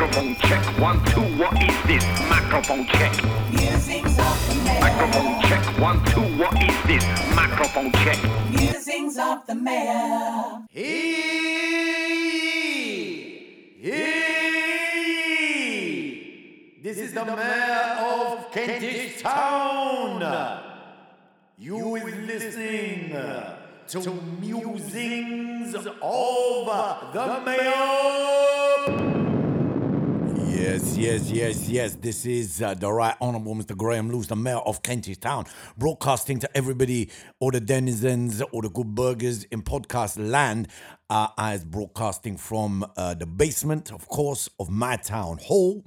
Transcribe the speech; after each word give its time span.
Microphone 0.00 0.34
check. 0.36 0.64
One, 0.80 1.04
two, 1.04 1.20
what 1.36 1.52
is 1.62 1.76
this? 1.84 2.02
Microphone 2.26 2.86
check. 2.86 3.12
Musings 3.52 4.18
of 4.18 4.48
the 4.48 4.54
mayor. 4.64 4.80
Microphone 4.80 5.42
check. 5.42 5.62
One, 5.78 6.02
two, 6.06 6.22
what 6.38 6.54
is 6.62 6.74
this? 6.86 7.04
Microphone 7.36 7.92
check. 7.92 8.18
Musings 8.48 9.18
of 9.18 9.46
the 9.46 9.54
mayor. 9.54 10.62
He, 10.70 11.12
he. 13.78 14.00
This 16.82 16.96
is 16.96 17.12
the 17.12 17.24
mayor 17.26 17.98
of 18.00 18.50
Kentish 18.52 19.20
Town. 19.20 20.22
You 21.58 21.96
is 21.96 22.14
listening 22.26 23.10
to 23.86 24.14
Musings 24.40 25.74
of 25.74 25.84
the 27.12 27.40
Mayor. 27.44 29.19
Yes, 30.60 30.98
yes, 30.98 31.30
yes, 31.30 31.68
yes. 31.70 31.94
This 31.94 32.26
is 32.26 32.60
uh, 32.60 32.74
the 32.74 32.92
Right 32.92 33.16
Honourable 33.18 33.54
Mr. 33.54 33.74
Graham 33.74 34.12
Loose, 34.12 34.26
the 34.26 34.36
Mayor 34.36 34.58
of 34.58 34.82
Kentish 34.82 35.16
Town, 35.16 35.46
broadcasting 35.78 36.38
to 36.40 36.54
everybody, 36.54 37.08
all 37.38 37.50
the 37.50 37.62
denizens, 37.62 38.42
all 38.42 38.60
the 38.60 38.68
good 38.68 38.94
burghers 38.94 39.44
in 39.44 39.62
podcast 39.62 40.18
land. 40.18 40.68
Uh, 41.08 41.28
I 41.38 41.54
is 41.54 41.64
broadcasting 41.64 42.36
from 42.36 42.84
uh, 42.98 43.14
the 43.14 43.24
basement, 43.24 43.90
of 43.90 44.06
course, 44.06 44.50
of 44.60 44.68
my 44.68 44.96
town 44.96 45.38
hall, 45.42 45.82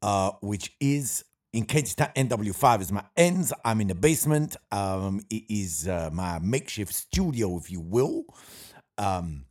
uh, 0.00 0.30
which 0.40 0.74
is 0.80 1.22
in 1.52 1.66
Kentish 1.66 1.96
Town. 1.96 2.08
NW5 2.16 2.80
is 2.80 2.92
my 2.92 3.04
ends. 3.18 3.52
I'm 3.66 3.82
in 3.82 3.88
the 3.88 3.94
basement. 3.94 4.56
Um, 4.72 5.20
it 5.28 5.42
is 5.50 5.86
uh, 5.86 6.08
my 6.10 6.38
makeshift 6.38 6.94
studio, 6.94 7.58
if 7.58 7.70
you 7.70 7.80
will. 7.80 8.24
Um, 8.96 9.44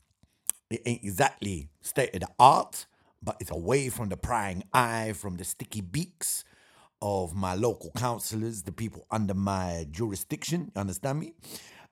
it 0.72 0.82
ain't 0.88 1.04
exactly 1.04 1.70
state 1.82 2.16
of 2.16 2.22
the 2.22 2.30
art, 2.40 2.88
but 3.22 3.38
it's 3.40 3.52
away 3.52 3.90
from 3.90 4.10
the 4.10 4.18
prying 4.18 4.64
eye, 4.74 5.14
from 5.14 5.38
the 5.38 5.44
sticky 5.44 5.82
beaks 5.82 6.44
of 7.02 7.34
my 7.36 7.56
local 7.56 7.92
councillors, 7.98 8.64
the 8.64 8.72
people 8.72 9.06
under 9.12 9.34
my 9.34 9.86
jurisdiction. 9.92 10.72
You 10.76 10.82
understand 10.82 11.20
me? 11.20 11.34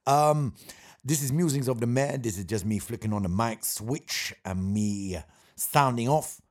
Um, 0.06 0.56
this 1.04 1.24
is 1.24 1.32
Musings 1.32 1.68
of 1.68 1.80
the 1.80 1.88
Mayor. 1.88 2.18
This 2.18 2.38
is 2.38 2.46
just 2.46 2.66
me 2.66 2.80
flicking 2.80 3.14
on 3.14 3.24
the 3.24 3.30
mic 3.30 3.64
switch 3.64 4.34
and 4.44 4.74
me 4.74 5.18
sounding 5.56 6.10
off, 6.10 6.42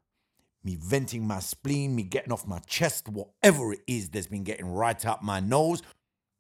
me 0.65 0.77
venting 0.77 1.27
my 1.27 1.41
spleen, 1.41 1.95
me 1.95 2.03
getting 2.03 2.33
off 2.33 2.47
my 2.47 2.59
chest, 2.61 3.09
whatever 3.09 3.73
it 3.73 3.81
is 3.87 4.09
that's 4.09 4.27
been 4.27 4.45
getting 4.45 4.67
right 4.67 5.05
up 5.07 5.23
my 5.23 5.41
nose. 5.41 5.83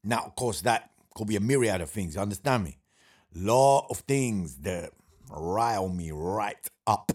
Now, 0.02 0.24
of 0.26 0.36
course, 0.36 0.62
that 0.62 0.90
could 1.14 1.26
be 1.26 1.36
a 1.36 1.40
myriad 1.40 1.80
of 1.80 1.90
things. 1.90 2.14
You 2.14 2.20
understand 2.20 2.64
me? 2.64 2.78
Lot 3.34 3.86
of 3.90 3.98
things 3.98 4.56
that 4.58 4.92
rile 5.30 5.88
me 5.88 6.10
right 6.10 6.70
up. 6.86 7.12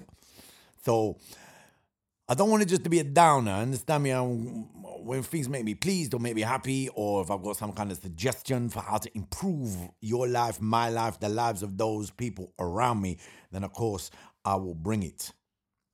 So 0.82 1.18
I 2.28 2.34
don't 2.34 2.50
want 2.50 2.64
it 2.64 2.68
just 2.68 2.84
to 2.86 2.90
be 2.90 3.00
a 3.00 3.04
downer. 3.04 3.52
Understand 3.52 4.04
me? 4.04 4.12
I'm, 4.12 4.70
when 5.04 5.24
things 5.24 5.50
make 5.50 5.66
me 5.66 5.74
pleased 5.74 6.14
or 6.14 6.20
make 6.20 6.36
me 6.36 6.42
happy, 6.42 6.90
or 6.96 7.22
if 7.22 7.32
I've 7.32 7.42
got 7.44 7.58
some 7.58 7.74
kind 7.74 7.92
of 7.92 7.98
suggestion 7.98 8.70
for 8.70 8.80
how 8.82 8.98
to 8.98 9.10
improve 9.18 9.76
your 10.00 10.28
life, 10.28 10.62
my 10.62 10.90
life, 10.90 11.20
the 11.20 11.30
lives 11.30 11.64
of 11.64 11.78
those 11.78 12.12
people 12.12 12.54
around 12.60 13.02
me, 13.02 13.18
then 13.52 13.64
of 13.64 13.74
course 13.74 14.12
I 14.46 14.56
will 14.56 14.76
bring 14.76 15.04
it. 15.04 15.34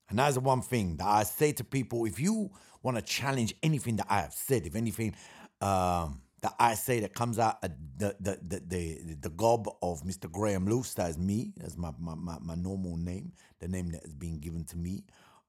And 0.10 0.20
that's 0.20 0.36
the 0.36 0.42
one 0.42 0.62
thing 0.62 0.98
that 0.98 1.08
I 1.08 1.24
say 1.24 1.52
to 1.54 1.64
people 1.64 2.06
if 2.06 2.20
you 2.20 2.52
want 2.84 2.98
to 2.98 3.04
challenge 3.04 3.56
anything 3.64 3.96
that 3.98 4.08
I 4.10 4.22
have 4.22 4.34
said, 4.34 4.66
if 4.66 4.76
anything 4.76 5.16
um, 5.62 6.22
I 6.60 6.76
say 6.76 7.00
that 7.02 7.14
comes 7.14 7.40
out 7.40 7.58
of 7.64 7.72
the, 7.98 8.16
the, 8.20 8.40
the, 8.46 8.62
the, 8.68 9.16
the 9.22 9.30
gob 9.30 9.68
of 9.82 10.04
Mr. 10.04 10.32
Graham 10.32 10.68
Loose, 10.68 10.94
that 10.96 11.10
is 11.10 11.18
me, 11.18 11.54
that's 11.58 11.78
my, 11.78 11.92
my, 12.00 12.16
my, 12.16 12.38
my 12.42 12.56
normal 12.56 12.98
name, 12.98 13.34
the 13.60 13.68
name 13.68 13.92
that 13.92 14.04
has 14.04 14.14
been 14.14 14.40
given 14.40 14.66
to 14.66 14.78
me 14.78 15.04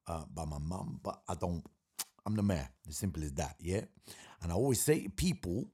uh, 0.07 0.23
by 0.33 0.45
my 0.45 0.57
mum, 0.59 0.99
but 1.03 1.21
I 1.27 1.35
don't, 1.35 1.63
I'm 2.25 2.35
the 2.35 2.43
mayor, 2.43 2.69
as 2.87 2.97
simple 2.97 3.23
as 3.23 3.33
that, 3.33 3.55
yeah? 3.59 3.81
And 4.41 4.51
I 4.51 4.55
always 4.55 4.81
say 4.81 5.03
to 5.03 5.09
people 5.09 5.67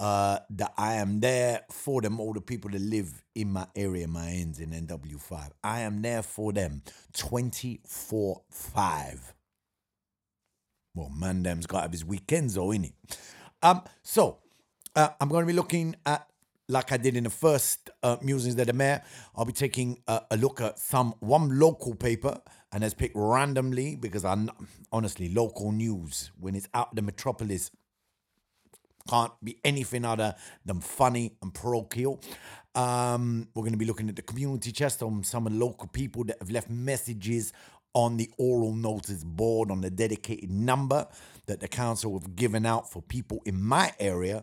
uh, 0.00 0.38
that 0.50 0.72
I 0.76 0.94
am 0.94 1.20
there 1.20 1.62
for 1.70 2.02
them, 2.02 2.18
all 2.18 2.32
the 2.32 2.40
people 2.40 2.70
that 2.72 2.80
live 2.80 3.22
in 3.34 3.52
my 3.52 3.66
area, 3.76 4.08
my 4.08 4.30
ends 4.30 4.58
in 4.58 4.70
NW5. 4.70 5.50
I 5.62 5.80
am 5.80 6.02
there 6.02 6.22
for 6.22 6.52
them 6.52 6.82
24 7.16 8.42
5. 8.50 9.34
Well, 10.94 11.08
man, 11.10 11.42
them's 11.42 11.66
got 11.66 11.78
to 11.78 11.82
have 11.82 11.92
his 11.92 12.04
weekends, 12.04 12.54
though, 12.54 12.68
innit? 12.68 12.92
Um, 13.62 13.82
so, 14.02 14.38
uh, 14.94 15.08
I'm 15.20 15.28
going 15.28 15.42
to 15.42 15.46
be 15.46 15.52
looking 15.52 15.96
at, 16.06 16.26
like 16.68 16.92
I 16.92 16.96
did 16.96 17.16
in 17.16 17.24
the 17.24 17.30
first 17.30 17.90
uh, 18.02 18.16
Musings 18.22 18.58
of 18.58 18.66
the 18.66 18.72
Mayor, 18.72 19.02
I'll 19.36 19.44
be 19.44 19.52
taking 19.52 19.98
a, 20.06 20.22
a 20.30 20.36
look 20.36 20.60
at 20.60 20.78
some 20.78 21.14
one 21.20 21.58
local 21.58 21.94
paper, 21.94 22.40
and 22.72 22.84
it's 22.84 22.94
picked 22.94 23.16
randomly 23.16 23.96
because 23.96 24.24
I, 24.24 24.36
honestly, 24.90 25.28
local 25.28 25.72
news, 25.72 26.30
when 26.38 26.54
it's 26.54 26.68
out 26.74 26.94
the 26.94 27.02
metropolis, 27.02 27.70
can't 29.08 29.32
be 29.42 29.58
anything 29.64 30.04
other 30.04 30.34
than 30.64 30.80
funny 30.80 31.36
and 31.42 31.52
parochial. 31.52 32.20
Um, 32.74 33.48
we're 33.54 33.62
going 33.62 33.72
to 33.72 33.78
be 33.78 33.84
looking 33.84 34.08
at 34.08 34.16
the 34.16 34.22
community 34.22 34.72
chest 34.72 35.02
on 35.02 35.24
some 35.24 35.46
of 35.46 35.52
the 35.52 35.58
local 35.58 35.88
people 35.88 36.24
that 36.24 36.36
have 36.38 36.50
left 36.50 36.70
messages 36.70 37.52
on 37.94 38.16
the 38.16 38.30
oral 38.38 38.74
notice 38.74 39.22
board 39.24 39.70
on 39.70 39.82
the 39.82 39.90
dedicated 39.90 40.50
number 40.50 41.06
that 41.46 41.60
the 41.60 41.68
council 41.68 42.18
have 42.18 42.34
given 42.34 42.64
out 42.64 42.90
for 42.90 43.02
people 43.02 43.42
in 43.44 43.62
my 43.62 43.92
area. 44.00 44.42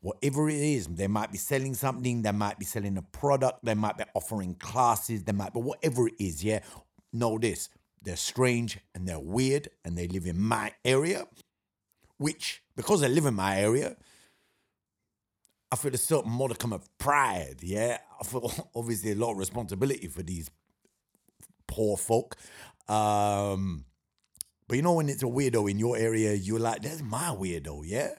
Whatever 0.00 0.48
it 0.48 0.56
is, 0.56 0.86
they 0.86 1.08
might 1.08 1.30
be 1.30 1.38
selling 1.38 1.74
something, 1.74 2.22
they 2.22 2.32
might 2.32 2.58
be 2.58 2.64
selling 2.64 2.96
a 2.96 3.02
product, 3.02 3.64
they 3.64 3.74
might 3.74 3.98
be 3.98 4.04
offering 4.14 4.54
classes, 4.54 5.24
they 5.24 5.32
might 5.32 5.52
be 5.52 5.60
whatever 5.60 6.08
it 6.08 6.14
is, 6.18 6.42
yeah. 6.42 6.60
Know 7.12 7.38
this 7.38 7.68
they're 8.02 8.16
strange 8.16 8.78
and 8.94 9.06
they're 9.06 9.20
weird 9.20 9.68
and 9.84 9.96
they 9.98 10.08
live 10.08 10.24
in 10.24 10.40
my 10.40 10.72
area 10.86 11.26
which, 12.20 12.62
because 12.76 13.00
they 13.00 13.08
live 13.08 13.24
in 13.24 13.32
my 13.32 13.58
area, 13.58 13.96
I 15.72 15.76
feel 15.76 15.94
a 15.94 15.96
certain 15.96 16.30
modicum 16.30 16.70
of 16.70 16.86
pride. 16.98 17.56
Yeah, 17.62 17.96
I 18.20 18.24
feel 18.24 18.52
obviously 18.74 19.12
a 19.12 19.14
lot 19.14 19.32
of 19.32 19.38
responsibility 19.38 20.06
for 20.06 20.22
these 20.22 20.50
poor 21.66 21.96
folk. 21.96 22.36
Um, 22.88 23.86
but 24.68 24.76
you 24.76 24.82
know, 24.82 24.92
when 24.92 25.08
it's 25.08 25.22
a 25.22 25.26
weirdo 25.26 25.70
in 25.70 25.78
your 25.78 25.96
area, 25.96 26.34
you're 26.34 26.58
like, 26.58 26.82
"That's 26.82 27.00
my 27.00 27.28
weirdo." 27.28 27.84
Yeah, 27.86 28.10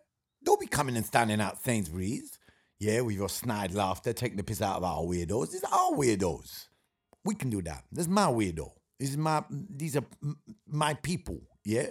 don't 0.43 0.59
be 0.59 0.67
coming 0.67 0.95
and 0.95 1.05
standing 1.05 1.41
out 1.41 1.61
Sainsbury's. 1.63 2.37
Yeah, 2.79 3.01
with 3.01 3.15
your 3.15 3.29
snide 3.29 3.75
laughter, 3.75 4.11
taking 4.11 4.37
the 4.37 4.43
piss 4.43 4.61
out 4.61 4.77
of 4.77 4.83
our 4.83 5.01
weirdos. 5.01 5.51
These 5.51 5.63
are 5.63 5.71
our 5.71 5.91
weirdos. 5.91 6.65
We 7.23 7.35
can 7.35 7.51
do 7.51 7.61
that. 7.61 7.83
This 7.91 8.05
is 8.05 8.09
my 8.09 8.25
weirdo. 8.25 8.71
This 8.99 9.11
is 9.11 9.17
my. 9.17 9.43
These 9.49 9.97
are 9.97 10.05
my 10.65 10.95
people. 10.95 11.41
Yeah. 11.63 11.85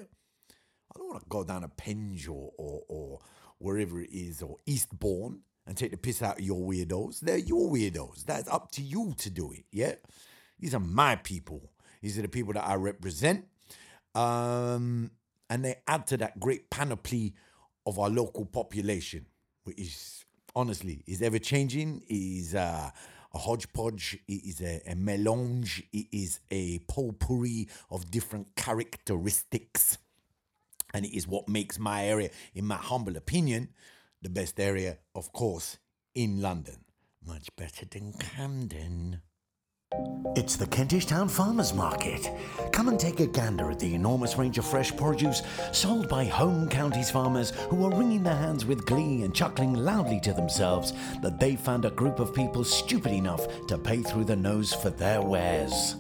I 0.93 0.99
don't 0.99 1.09
want 1.09 1.22
to 1.22 1.28
go 1.28 1.44
down 1.44 1.62
to 1.62 1.69
Penge 1.69 2.27
or, 2.27 2.50
or, 2.59 2.83
or 2.88 3.21
wherever 3.59 4.00
it 4.00 4.11
is, 4.11 4.43
or 4.43 4.56
Eastbourne 4.67 5.43
and 5.71 5.77
take 5.77 5.93
the 5.93 5.97
piss 5.97 6.21
out 6.21 6.41
of 6.41 6.44
your 6.44 6.61
weirdos. 6.61 7.21
They're 7.21 7.38
your 7.38 7.71
weirdos. 7.71 8.25
That's 8.25 8.49
up 8.49 8.72
to 8.72 8.82
you 8.82 9.15
to 9.19 9.31
do 9.31 9.53
it, 9.53 9.65
yeah? 9.71 9.94
These 10.59 10.75
are 10.75 10.81
my 10.81 11.15
people. 11.15 11.71
These 12.03 12.19
are 12.19 12.22
the 12.22 12.28
people 12.28 12.53
that 12.55 12.67
I 12.67 12.75
represent. 12.75 13.44
Um, 14.15 15.12
and 15.49 15.65
they 15.65 15.77
add 15.87 16.09
to 16.09 16.17
that 16.17 16.41
great 16.41 16.71
panoply 16.71 17.34
of 17.87 17.99
our 17.99 18.11
local 18.11 18.45
population, 18.45 19.27
which 19.65 19.79
is 19.79 20.25
honestly 20.55 21.03
is 21.07 21.23
ever 21.23 21.39
changing, 21.39 22.03
is 22.09 22.55
uh, 22.55 22.91
a 23.33 23.39
hodgepodge, 23.39 24.19
it 24.27 24.45
is 24.45 24.61
a, 24.61 24.83
a 24.87 24.95
melange, 24.95 25.83
it 25.93 26.07
is 26.13 26.41
a 26.51 26.79
potpourri 26.81 27.69
of 27.91 28.11
different 28.11 28.55
characteristics 28.57 29.99
and 30.93 31.05
it 31.05 31.17
is 31.17 31.29
what 31.29 31.49
makes 31.49 31.79
my 31.79 32.05
area, 32.05 32.31
in 32.55 32.67
my 32.67 32.77
humble 32.77 33.17
opinion, 33.17 33.69
the 34.23 34.29
best 34.29 34.59
area, 34.59 34.99
of 35.15 35.33
course, 35.33 35.79
in 36.15 36.41
London. 36.43 36.85
Much 37.25 37.55
better 37.57 37.87
than 37.87 38.12
Camden. 38.15 39.21
It's 40.37 40.55
the 40.55 40.67
Kentish 40.67 41.06
Town 41.06 41.28
Farmers 41.28 41.75
Market. 41.75 42.31
Come 42.73 42.89
and 42.89 42.99
take 42.99 43.19
a 43.19 43.27
gander 43.27 43.71
at 43.71 43.81
the 43.81 43.95
enormous 43.95 44.39
range 44.39 44.56
of 44.59 44.65
fresh 44.65 44.97
produce 44.97 45.43
sold 45.73 46.09
by 46.09 46.25
home 46.25 46.69
counties 46.69 47.11
farmers 47.11 47.50
who 47.69 47.85
are 47.85 47.91
wringing 47.91 48.23
their 48.23 48.37
hands 48.37 48.64
with 48.64 48.87
glee 48.87 49.23
and 49.23 49.35
chuckling 49.35 49.75
loudly 49.75 50.20
to 50.20 50.32
themselves 50.32 50.93
that 51.20 51.41
they 51.41 51.56
found 51.56 51.85
a 51.85 51.91
group 51.91 52.20
of 52.20 52.32
people 52.32 52.62
stupid 52.62 53.12
enough 53.12 53.67
to 53.67 53.76
pay 53.76 54.03
through 54.03 54.25
the 54.25 54.37
nose 54.37 54.73
for 54.73 54.91
their 54.91 55.20
wares. 55.20 55.97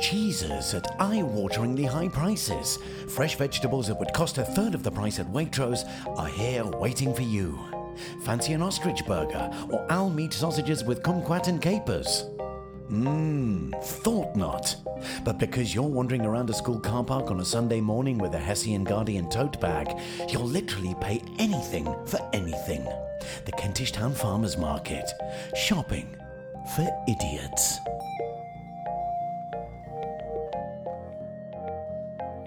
Cheeses 0.00 0.72
at 0.72 0.86
eye 1.00 1.22
wateringly 1.22 1.84
high 1.84 2.08
prices. 2.08 2.78
Fresh 3.08 3.34
vegetables 3.36 3.88
that 3.88 3.98
would 3.98 4.14
cost 4.14 4.38
a 4.38 4.44
third 4.44 4.74
of 4.74 4.84
the 4.84 4.90
price 4.90 5.18
at 5.18 5.30
Waitrose 5.32 5.84
are 6.16 6.28
here 6.28 6.64
waiting 6.64 7.12
for 7.12 7.22
you. 7.22 7.58
Fancy 8.24 8.52
an 8.52 8.62
ostrich 8.62 9.04
burger 9.04 9.50
or 9.68 9.84
owl 9.90 10.08
meat 10.08 10.32
sausages 10.32 10.84
with 10.84 11.02
kumquat 11.02 11.48
and 11.48 11.60
capers? 11.60 12.24
Mmm, 12.92 13.82
thought 13.82 14.36
not. 14.36 14.76
But 15.24 15.38
because 15.38 15.74
you're 15.74 15.82
wandering 15.82 16.26
around 16.26 16.50
a 16.50 16.52
school 16.52 16.78
car 16.78 17.02
park 17.02 17.30
on 17.30 17.40
a 17.40 17.44
Sunday 17.44 17.80
morning 17.80 18.18
with 18.18 18.34
a 18.34 18.38
Hessian 18.38 18.84
Guardian 18.84 19.30
tote 19.30 19.58
bag, 19.62 19.98
you'll 20.28 20.44
literally 20.44 20.94
pay 21.00 21.22
anything 21.38 21.86
for 22.06 22.20
anything. 22.34 22.84
The 23.46 23.52
Kentish 23.52 23.92
Town 23.92 24.12
Farmers 24.12 24.58
Market. 24.58 25.10
Shopping 25.56 26.14
for 26.76 26.86
idiots. 27.08 27.78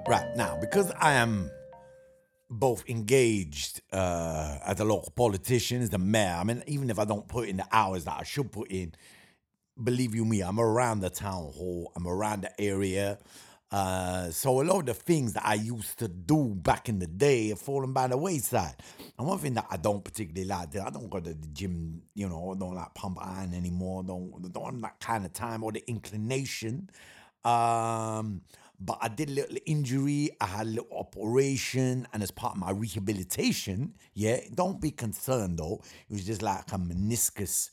Right 0.07 0.31
now, 0.35 0.59
because 0.61 0.91
I 0.99 1.13
am 1.13 1.49
both 2.51 2.87
engaged 2.87 3.81
uh, 3.91 4.59
as 4.63 4.79
a 4.79 4.85
local 4.85 5.11
politician, 5.15 5.81
as 5.81 5.89
the 5.89 5.97
mayor. 5.97 6.37
I 6.39 6.43
mean, 6.43 6.61
even 6.67 6.91
if 6.91 6.99
I 6.99 7.05
don't 7.05 7.27
put 7.27 7.49
in 7.49 7.57
the 7.57 7.65
hours 7.71 8.05
that 8.05 8.17
I 8.19 8.23
should 8.23 8.51
put 8.51 8.69
in, 8.69 8.93
believe 9.81 10.15
you 10.15 10.25
me, 10.25 10.41
I'm 10.41 10.59
around 10.59 11.01
the 11.01 11.09
town 11.09 11.51
hall. 11.55 11.91
I'm 11.95 12.07
around 12.07 12.41
the 12.41 12.61
area. 12.61 13.19
Uh, 13.71 14.29
so 14.29 14.61
a 14.61 14.63
lot 14.63 14.79
of 14.79 14.85
the 14.85 14.93
things 14.93 15.33
that 15.33 15.45
I 15.45 15.55
used 15.55 15.99
to 15.99 16.07
do 16.07 16.55
back 16.55 16.87
in 16.87 16.99
the 16.99 17.07
day 17.07 17.49
have 17.49 17.59
fallen 17.59 17.91
by 17.93 18.07
the 18.07 18.17
wayside. 18.17 18.75
And 19.17 19.27
one 19.27 19.39
thing 19.39 19.55
that 19.55 19.65
I 19.69 19.77
don't 19.77 20.03
particularly 20.03 20.47
like, 20.47 20.75
I 20.77 20.89
don't 20.89 21.09
go 21.09 21.19
to 21.19 21.33
the 21.33 21.47
gym, 21.47 22.01
you 22.13 22.29
know, 22.29 22.55
don't 22.57 22.75
like 22.75 22.93
pump 22.93 23.17
iron 23.21 23.53
anymore. 23.53 24.03
Don't 24.03 24.51
don't 24.53 24.65
have 24.65 24.81
that 24.81 24.99
kind 24.99 25.25
of 25.25 25.33
time 25.33 25.63
or 25.63 25.71
the 25.71 25.83
inclination. 25.89 26.89
Um, 27.43 28.41
but 28.79 28.97
I 29.01 29.07
did 29.07 29.29
a 29.29 29.33
little 29.33 29.57
injury, 29.65 30.31
I 30.41 30.47
had 30.47 30.67
a 30.67 30.69
little 30.69 30.97
operation, 30.97 32.07
and 32.13 32.21
as 32.21 32.31
part 32.31 32.55
of 32.55 32.59
my 32.59 32.71
rehabilitation, 32.71 33.93
yeah, 34.13 34.39
don't 34.53 34.81
be 34.81 34.91
concerned 34.91 35.59
though. 35.59 35.81
It 36.09 36.13
was 36.13 36.25
just 36.25 36.41
like 36.41 36.71
a 36.71 36.77
meniscus 36.77 37.71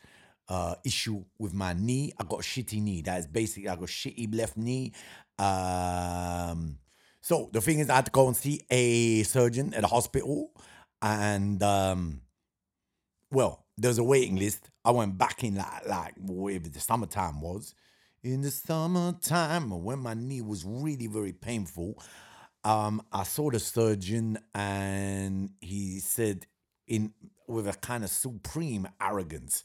uh, 0.53 0.75
issue 0.85 1.25
with 1.39 1.55
my 1.55 1.73
knee. 1.73 2.13
I 2.21 2.25
got 2.25 2.41
a 2.41 2.43
shitty 2.43 2.83
knee. 2.83 3.01
That 3.01 3.21
is 3.21 3.27
basically 3.27 3.71
I 3.71 3.77
got 3.77 3.89
shitty 3.89 4.35
left 4.35 4.59
knee. 4.59 4.93
Um, 5.39 6.79
so 7.23 7.49
the 7.53 7.63
thing 7.63 7.79
is, 7.79 7.89
I 7.89 7.97
had 7.97 8.07
to 8.07 8.13
go 8.13 8.27
and 8.27 8.37
see 8.37 8.61
a 8.71 9.23
surgeon 9.23 9.73
at 9.73 9.81
the 9.81 9.87
hospital, 9.87 10.51
and 11.01 11.63
um, 11.63 12.21
well, 13.31 13.65
there's 13.79 13.97
a 13.97 14.05
waiting 14.05 14.37
list. 14.37 14.69
I 14.85 14.91
went 14.91 15.17
back 15.17 15.43
in 15.43 15.55
like 15.55 15.89
like 15.89 16.15
whatever 16.19 16.69
the 16.69 16.81
summertime 16.81 17.41
was. 17.41 17.75
In 18.23 18.43
the 18.43 18.51
summertime, 18.51 19.71
when 19.83 20.01
my 20.01 20.13
knee 20.15 20.43
was 20.43 20.65
really 20.67 21.07
very 21.07 21.33
painful, 21.33 21.99
um, 22.63 23.03
I 23.11 23.23
saw 23.23 23.51
the 23.51 23.59
surgeon, 23.59 24.39
and 24.55 25.51
he 25.61 25.99
said, 25.99 26.47
in 26.87 27.15
with 27.49 27.67
a 27.67 27.73
kind 27.73 28.05
of 28.05 28.11
supreme 28.11 28.87
arrogance, 29.01 29.65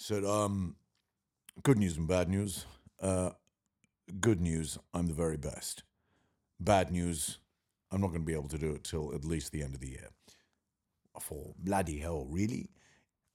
said, 0.00 0.24
um, 0.24 0.76
"Good 1.62 1.78
news 1.78 1.98
and 1.98 2.08
bad 2.08 2.28
news. 2.28 2.64
Uh, 3.00 3.30
good 4.18 4.40
news, 4.40 4.78
I'm 4.94 5.06
the 5.06 5.12
very 5.12 5.36
best. 5.36 5.82
Bad 6.58 6.90
news, 6.90 7.38
I'm 7.90 8.00
not 8.00 8.08
going 8.08 8.22
to 8.22 8.26
be 8.26 8.34
able 8.34 8.48
to 8.48 8.58
do 8.58 8.72
it 8.72 8.84
till 8.84 9.14
at 9.14 9.24
least 9.24 9.52
the 9.52 9.62
end 9.62 9.74
of 9.74 9.80
the 9.80 9.90
year." 9.90 10.08
For 11.20 11.54
bloody 11.58 11.98
hell, 11.98 12.24
really? 12.24 12.70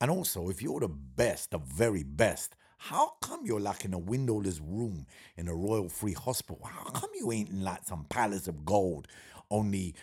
And 0.02 0.10
also, 0.10 0.50
if 0.50 0.62
you're 0.62 0.80
the 0.80 0.88
best, 0.90 1.52
the 1.52 1.60
very 1.60 2.02
best, 2.04 2.56
how 2.78 3.14
come 3.22 3.46
you're 3.46 3.60
like 3.60 3.86
in 3.86 3.94
a 3.94 4.00
windowless 4.00 4.60
room 4.60 5.06
in 5.38 5.48
a 5.48 5.56
Royal 5.56 5.88
Free 5.88 6.14
Hospital? 6.14 6.66
How 6.66 6.86
come 6.86 7.12
you 7.14 7.32
ain't 7.32 7.50
in 7.50 7.64
like 7.64 7.86
some 7.86 8.06
palace 8.10 8.48
of 8.48 8.66
gold, 8.66 9.08
only 9.52 9.94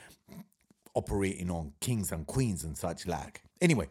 operating 0.94 1.50
on 1.50 1.72
kings 1.80 2.12
and 2.12 2.24
queens 2.26 2.62
and 2.62 2.78
such 2.78 3.06
like? 3.06 3.42
Anyway, 3.60 3.88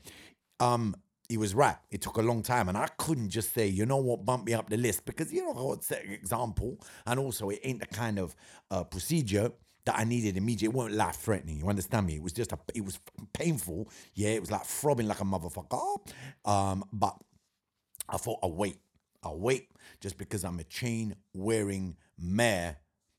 um, 0.61 0.95
he 1.31 1.37
was 1.37 1.55
right. 1.55 1.77
It 1.89 2.01
took 2.01 2.17
a 2.17 2.21
long 2.21 2.43
time, 2.43 2.67
and 2.67 2.77
I 2.77 2.87
couldn't 2.97 3.29
just 3.29 3.53
say, 3.53 3.65
you 3.65 3.85
know 3.85 3.95
what, 3.95 4.25
bump 4.25 4.45
me 4.45 4.53
up 4.53 4.69
the 4.69 4.75
list 4.75 5.05
because 5.05 5.31
you 5.31 5.45
know 5.45 5.77
set 5.81 6.03
an 6.03 6.11
example, 6.11 6.77
and 7.07 7.17
also 7.17 7.49
it 7.49 7.61
ain't 7.63 7.79
the 7.79 7.85
kind 7.85 8.19
of 8.19 8.35
uh, 8.69 8.83
procedure 8.83 9.49
that 9.85 9.97
I 9.97 10.03
needed 10.03 10.35
immediately. 10.35 10.73
It 10.73 10.77
wasn't 10.77 10.95
life 10.95 11.15
threatening. 11.15 11.57
You 11.57 11.69
understand 11.69 12.05
me? 12.07 12.15
It 12.15 12.21
was 12.21 12.33
just 12.33 12.51
a, 12.51 12.59
it 12.75 12.83
was 12.83 12.99
painful. 13.31 13.89
Yeah, 14.13 14.31
it 14.31 14.41
was 14.41 14.51
like 14.51 14.65
throbbing 14.65 15.07
like 15.07 15.21
a 15.21 15.23
motherfucker. 15.23 15.99
Um, 16.43 16.83
but 16.91 17.15
I 18.09 18.17
thought 18.17 18.39
I'll 18.43 18.53
wait. 18.53 18.75
I'll 19.23 19.39
wait 19.39 19.69
just 20.01 20.17
because 20.17 20.43
I'm 20.43 20.59
a 20.59 20.65
chain 20.65 21.15
wearing 21.33 21.95
mayor 22.19 22.75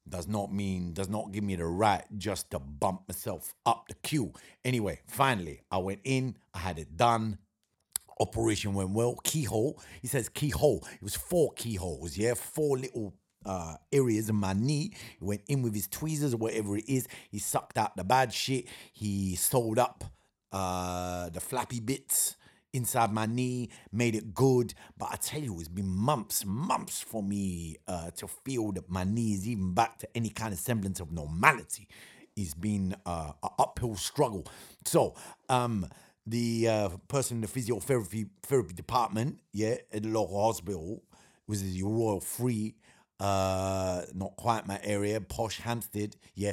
does 0.07 0.29
not 0.29 0.53
mean 0.53 0.93
does 0.93 1.09
not 1.09 1.33
give 1.33 1.45
me 1.45 1.57
the 1.57 1.65
right 1.65 2.05
just 2.19 2.51
to 2.51 2.59
bump 2.59 3.03
myself 3.09 3.55
up 3.65 3.87
the 3.89 3.95
queue. 4.03 4.33
Anyway, 4.67 5.01
finally 5.07 5.63
I 5.71 5.79
went 5.79 6.01
in, 6.05 6.37
I 6.53 6.59
had 6.59 6.79
it 6.79 6.97
done. 6.97 7.39
Operation 8.21 8.75
went 8.75 8.91
well. 8.91 9.17
Keyhole. 9.25 9.81
He 10.01 10.09
says 10.09 10.29
keyhole. 10.29 10.87
It 10.95 11.03
was 11.03 11.17
four 11.17 11.53
keyholes, 11.55 12.17
yeah, 12.17 12.35
four 12.35 12.79
little 12.79 13.15
uh, 13.45 13.77
areas 13.93 14.29
in 14.29 14.37
my 14.37 14.53
knee. 14.53 14.93
He 15.19 15.25
went 15.25 15.43
in 15.49 15.63
with 15.63 15.75
his 15.75 15.89
tweezers 15.89 16.35
or 16.35 16.39
whatever 16.39 16.77
it 16.77 16.89
is. 16.89 17.09
He 17.31 17.39
sucked 17.39 17.79
out 17.79 17.97
the 17.97 18.05
bad 18.05 18.33
shit. 18.33 18.67
He 18.93 19.37
sewed 19.37 19.79
up 19.79 20.05
uh, 20.53 21.31
the 21.31 21.41
flappy 21.41 21.81
bits 21.81 22.37
inside 22.73 23.13
my 23.13 23.27
knee, 23.27 23.69
made 23.93 24.15
it 24.15 24.35
good. 24.35 24.75
But 24.99 25.11
I 25.13 25.17
tell 25.17 25.41
you, 25.41 25.59
it's 25.59 25.69
been 25.69 25.89
months, 25.89 26.45
months 26.45 27.01
for 27.01 27.23
me 27.23 27.77
uh, 27.87 28.11
to 28.13 28.27
feel 28.27 28.73
that 28.73 28.89
my 28.89 29.05
knee 29.05 29.35
is 29.35 29.47
even 29.47 29.75
back 29.75 29.99
to 29.99 30.09
any 30.17 30.31
kind 30.31 30.53
of 30.53 30.59
semblance 30.59 31.01
of 31.01 31.13
normality. 31.13 31.89
It's 32.35 32.55
been 32.55 32.97
uh, 33.05 33.33
an 33.43 33.51
uphill 33.59 33.95
struggle. 33.95 34.47
So, 34.87 35.15
um, 35.51 35.87
the 36.27 36.69
uh, 36.69 36.89
person 37.09 37.39
in 37.39 37.41
the 37.41 37.49
physiotherapy 37.49 38.29
therapy 38.43 38.75
department, 38.75 39.41
yeah, 39.53 39.77
at 39.93 40.03
the 40.03 40.09
local 40.09 40.45
hospital, 40.45 41.03
was 41.47 41.63
the 41.63 41.83
Royal 41.83 42.21
Free, 42.21 42.77
uh, 43.21 44.03
not 44.15 44.37
quite 44.37 44.67
my 44.67 44.81
area, 44.83 45.21
posh 45.21 45.59
Hampstead, 45.59 46.17
yeah. 46.35 46.53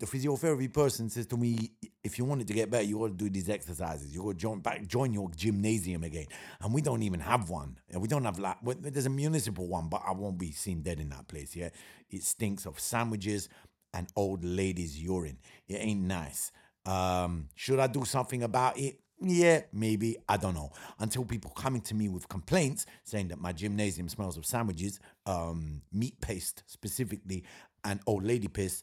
The 0.00 0.06
physiotherapy 0.06 0.72
person 0.72 1.10
says 1.10 1.26
to 1.26 1.36
me, 1.36 1.72
if 2.04 2.20
you 2.20 2.24
wanted 2.24 2.46
to 2.46 2.54
get 2.54 2.70
better, 2.70 2.84
you 2.84 3.00
got 3.00 3.08
to 3.08 3.14
do 3.14 3.28
these 3.28 3.48
exercises. 3.48 4.14
You 4.14 4.22
got 4.22 4.28
to 4.28 4.34
join 4.36 4.60
back, 4.60 4.86
join 4.86 5.12
your 5.12 5.28
gymnasium 5.34 6.04
again. 6.04 6.26
And 6.60 6.72
we 6.72 6.82
don't 6.82 7.02
even 7.02 7.18
have 7.18 7.50
one. 7.50 7.78
And 7.90 8.00
we 8.00 8.06
don't 8.06 8.24
have 8.24 8.38
like, 8.38 8.58
well, 8.62 8.76
there's 8.78 9.06
a 9.06 9.10
municipal 9.10 9.66
one, 9.66 9.88
but 9.88 10.02
I 10.06 10.12
won't 10.12 10.38
be 10.38 10.52
seen 10.52 10.82
dead 10.82 11.00
in 11.00 11.08
that 11.08 11.26
place. 11.26 11.56
Yeah, 11.56 11.70
it 12.10 12.22
stinks 12.22 12.64
of 12.64 12.78
sandwiches 12.78 13.48
and 13.92 14.06
old 14.14 14.44
ladies' 14.44 15.02
urine. 15.02 15.38
It 15.66 15.78
ain't 15.80 16.02
nice. 16.02 16.52
Um, 16.88 17.48
should 17.54 17.78
I 17.78 17.86
do 17.86 18.04
something 18.04 18.42
about 18.42 18.78
it? 18.78 19.00
Yeah, 19.20 19.62
maybe. 19.72 20.16
I 20.28 20.36
don't 20.36 20.54
know. 20.54 20.70
Until 20.98 21.24
people 21.24 21.50
coming 21.50 21.82
to 21.82 21.94
me 21.94 22.08
with 22.08 22.28
complaints 22.28 22.86
saying 23.04 23.28
that 23.28 23.40
my 23.40 23.52
gymnasium 23.52 24.08
smells 24.08 24.36
of 24.36 24.46
sandwiches, 24.46 25.00
um, 25.26 25.82
meat 25.92 26.20
paste 26.20 26.62
specifically, 26.66 27.44
and 27.84 28.00
old 28.06 28.24
lady 28.24 28.48
piss. 28.48 28.82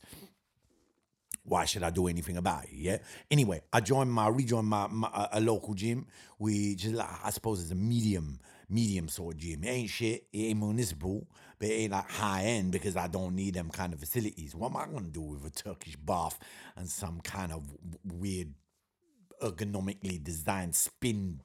Why 1.44 1.66
should 1.66 1.84
I 1.84 1.90
do 1.92 2.08
anything 2.08 2.38
about 2.38 2.66
it? 2.66 2.72
Yeah. 2.74 2.98
Anyway, 3.30 3.62
I 3.72 3.80
joined 3.80 4.12
my 4.12 4.28
rejoined 4.28 4.68
my, 4.68 4.88
my 4.88 5.28
a- 5.32 5.40
local 5.40 5.74
gym. 5.74 6.08
which 6.38 6.78
just 6.78 6.96
like 6.96 7.08
I 7.24 7.30
suppose 7.30 7.62
is 7.62 7.72
a 7.72 7.76
medium 7.76 8.40
medium 8.70 9.08
sort 9.08 9.36
of 9.36 9.40
gym. 9.42 9.64
It 9.64 9.68
ain't 9.70 9.90
shit. 9.90 10.26
It 10.34 10.40
ain't 10.40 10.60
municipal, 10.60 11.28
but 11.60 11.70
it 11.70 11.74
ain't 11.74 11.92
like 11.92 12.10
high 12.10 12.44
end 12.44 12.72
because 12.72 12.96
I 12.96 13.08
don't 13.08 13.36
need 13.36 13.54
them 13.54 13.70
kind 13.70 13.94
of 13.94 14.00
facilities. 14.00 14.56
What 14.56 14.72
am 14.72 14.78
I 14.78 14.86
gonna 14.86 15.08
do 15.08 15.22
with 15.22 15.46
a 15.46 15.50
Turkish 15.50 15.96
bath 15.96 16.40
and 16.76 16.90
some 16.90 17.22
kind 17.22 17.52
of 17.52 17.64
weird 18.04 18.54
ergonomically 19.42 20.24
designed 20.24 20.76
spin 20.76 21.42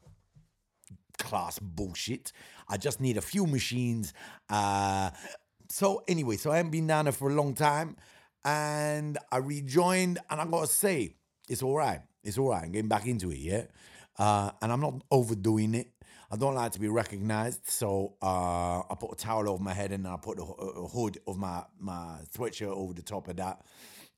class 1.19 1.59
bullshit. 1.59 2.33
I 2.69 2.77
just 2.77 3.01
need 3.01 3.17
a 3.17 3.21
few 3.21 3.47
machines. 3.47 4.13
Uh, 4.49 5.11
so 5.69 6.03
anyway, 6.09 6.37
so 6.37 6.51
I 6.51 6.57
haven't 6.57 6.73
been 6.73 6.87
down 6.87 7.05
there 7.05 7.13
for 7.13 7.31
a 7.31 7.35
long 7.35 7.55
time, 7.55 7.97
and 8.45 9.19
I 9.31 9.37
rejoined, 9.37 10.19
and 10.29 10.41
I 10.41 10.47
gotta 10.47 10.67
say, 10.67 11.15
it's 11.49 11.63
all 11.63 11.77
right. 11.77 12.01
It's 12.25 12.39
all 12.39 12.51
right. 12.51 12.65
I'm 12.65 12.73
getting 12.73 12.89
back 12.89 13.07
into 13.07 13.31
it, 13.31 13.39
yeah. 13.39 13.65
Uh, 14.19 14.51
and 14.61 14.73
I'm 14.73 14.81
not 14.81 15.03
overdoing 15.11 15.75
it. 15.75 15.89
I 16.33 16.37
don't 16.37 16.55
like 16.55 16.71
to 16.73 16.81
be 16.81 16.89
recognized, 16.89 17.69
so 17.69 18.15
uh, 18.23 18.81
I 18.81 18.95
put 18.99 19.13
a 19.13 19.17
towel 19.17 19.49
over 19.49 19.63
my 19.63 19.75
head 19.75 19.91
and 19.91 20.07
I 20.07 20.17
put 20.17 20.39
a, 20.39 20.43
a 20.43 20.87
hood 20.87 21.19
of 21.27 21.37
my 21.37 21.65
my 21.79 22.19
sweatshirt 22.33 22.69
over 22.69 22.93
the 22.95 23.03
top 23.03 23.27
of 23.29 23.37
that. 23.37 23.63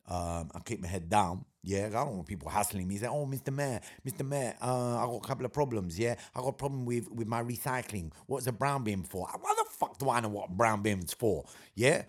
Um, 0.07 0.51
I 0.55 0.59
keep 0.65 0.81
my 0.81 0.89
head 0.89 1.09
down. 1.09 1.45
Yeah, 1.63 1.87
I 1.87 1.91
don't 1.91 2.17
want 2.17 2.27
people 2.27 2.51
hassling 2.51 2.87
me. 2.87 2.99
Say, 2.99 3.07
"Oh, 3.07 3.25
Mr. 3.25 3.51
Mayor, 3.51 3.81
Mr. 4.07 4.27
Mayor, 4.29 4.55
uh, 4.61 4.99
I 4.99 5.07
got 5.07 5.17
a 5.17 5.27
couple 5.27 5.47
of 5.47 5.53
problems. 5.55 5.99
Yeah, 5.99 6.17
I 6.35 6.41
got 6.41 6.49
a 6.49 6.53
problem 6.53 6.85
with 6.85 7.11
with 7.11 7.29
my 7.29 7.43
recycling. 7.43 8.13
What's 8.27 8.47
a 8.47 8.53
brown 8.53 8.85
bin 8.85 9.05
for? 9.05 9.27
Why 9.41 9.55
the 9.57 9.65
fuck 9.71 9.97
do 9.99 10.11
I 10.11 10.21
know 10.21 10.29
what 10.29 10.51
brown 10.51 10.83
bin's 10.83 11.15
for? 11.15 11.47
Yeah, 11.75 12.03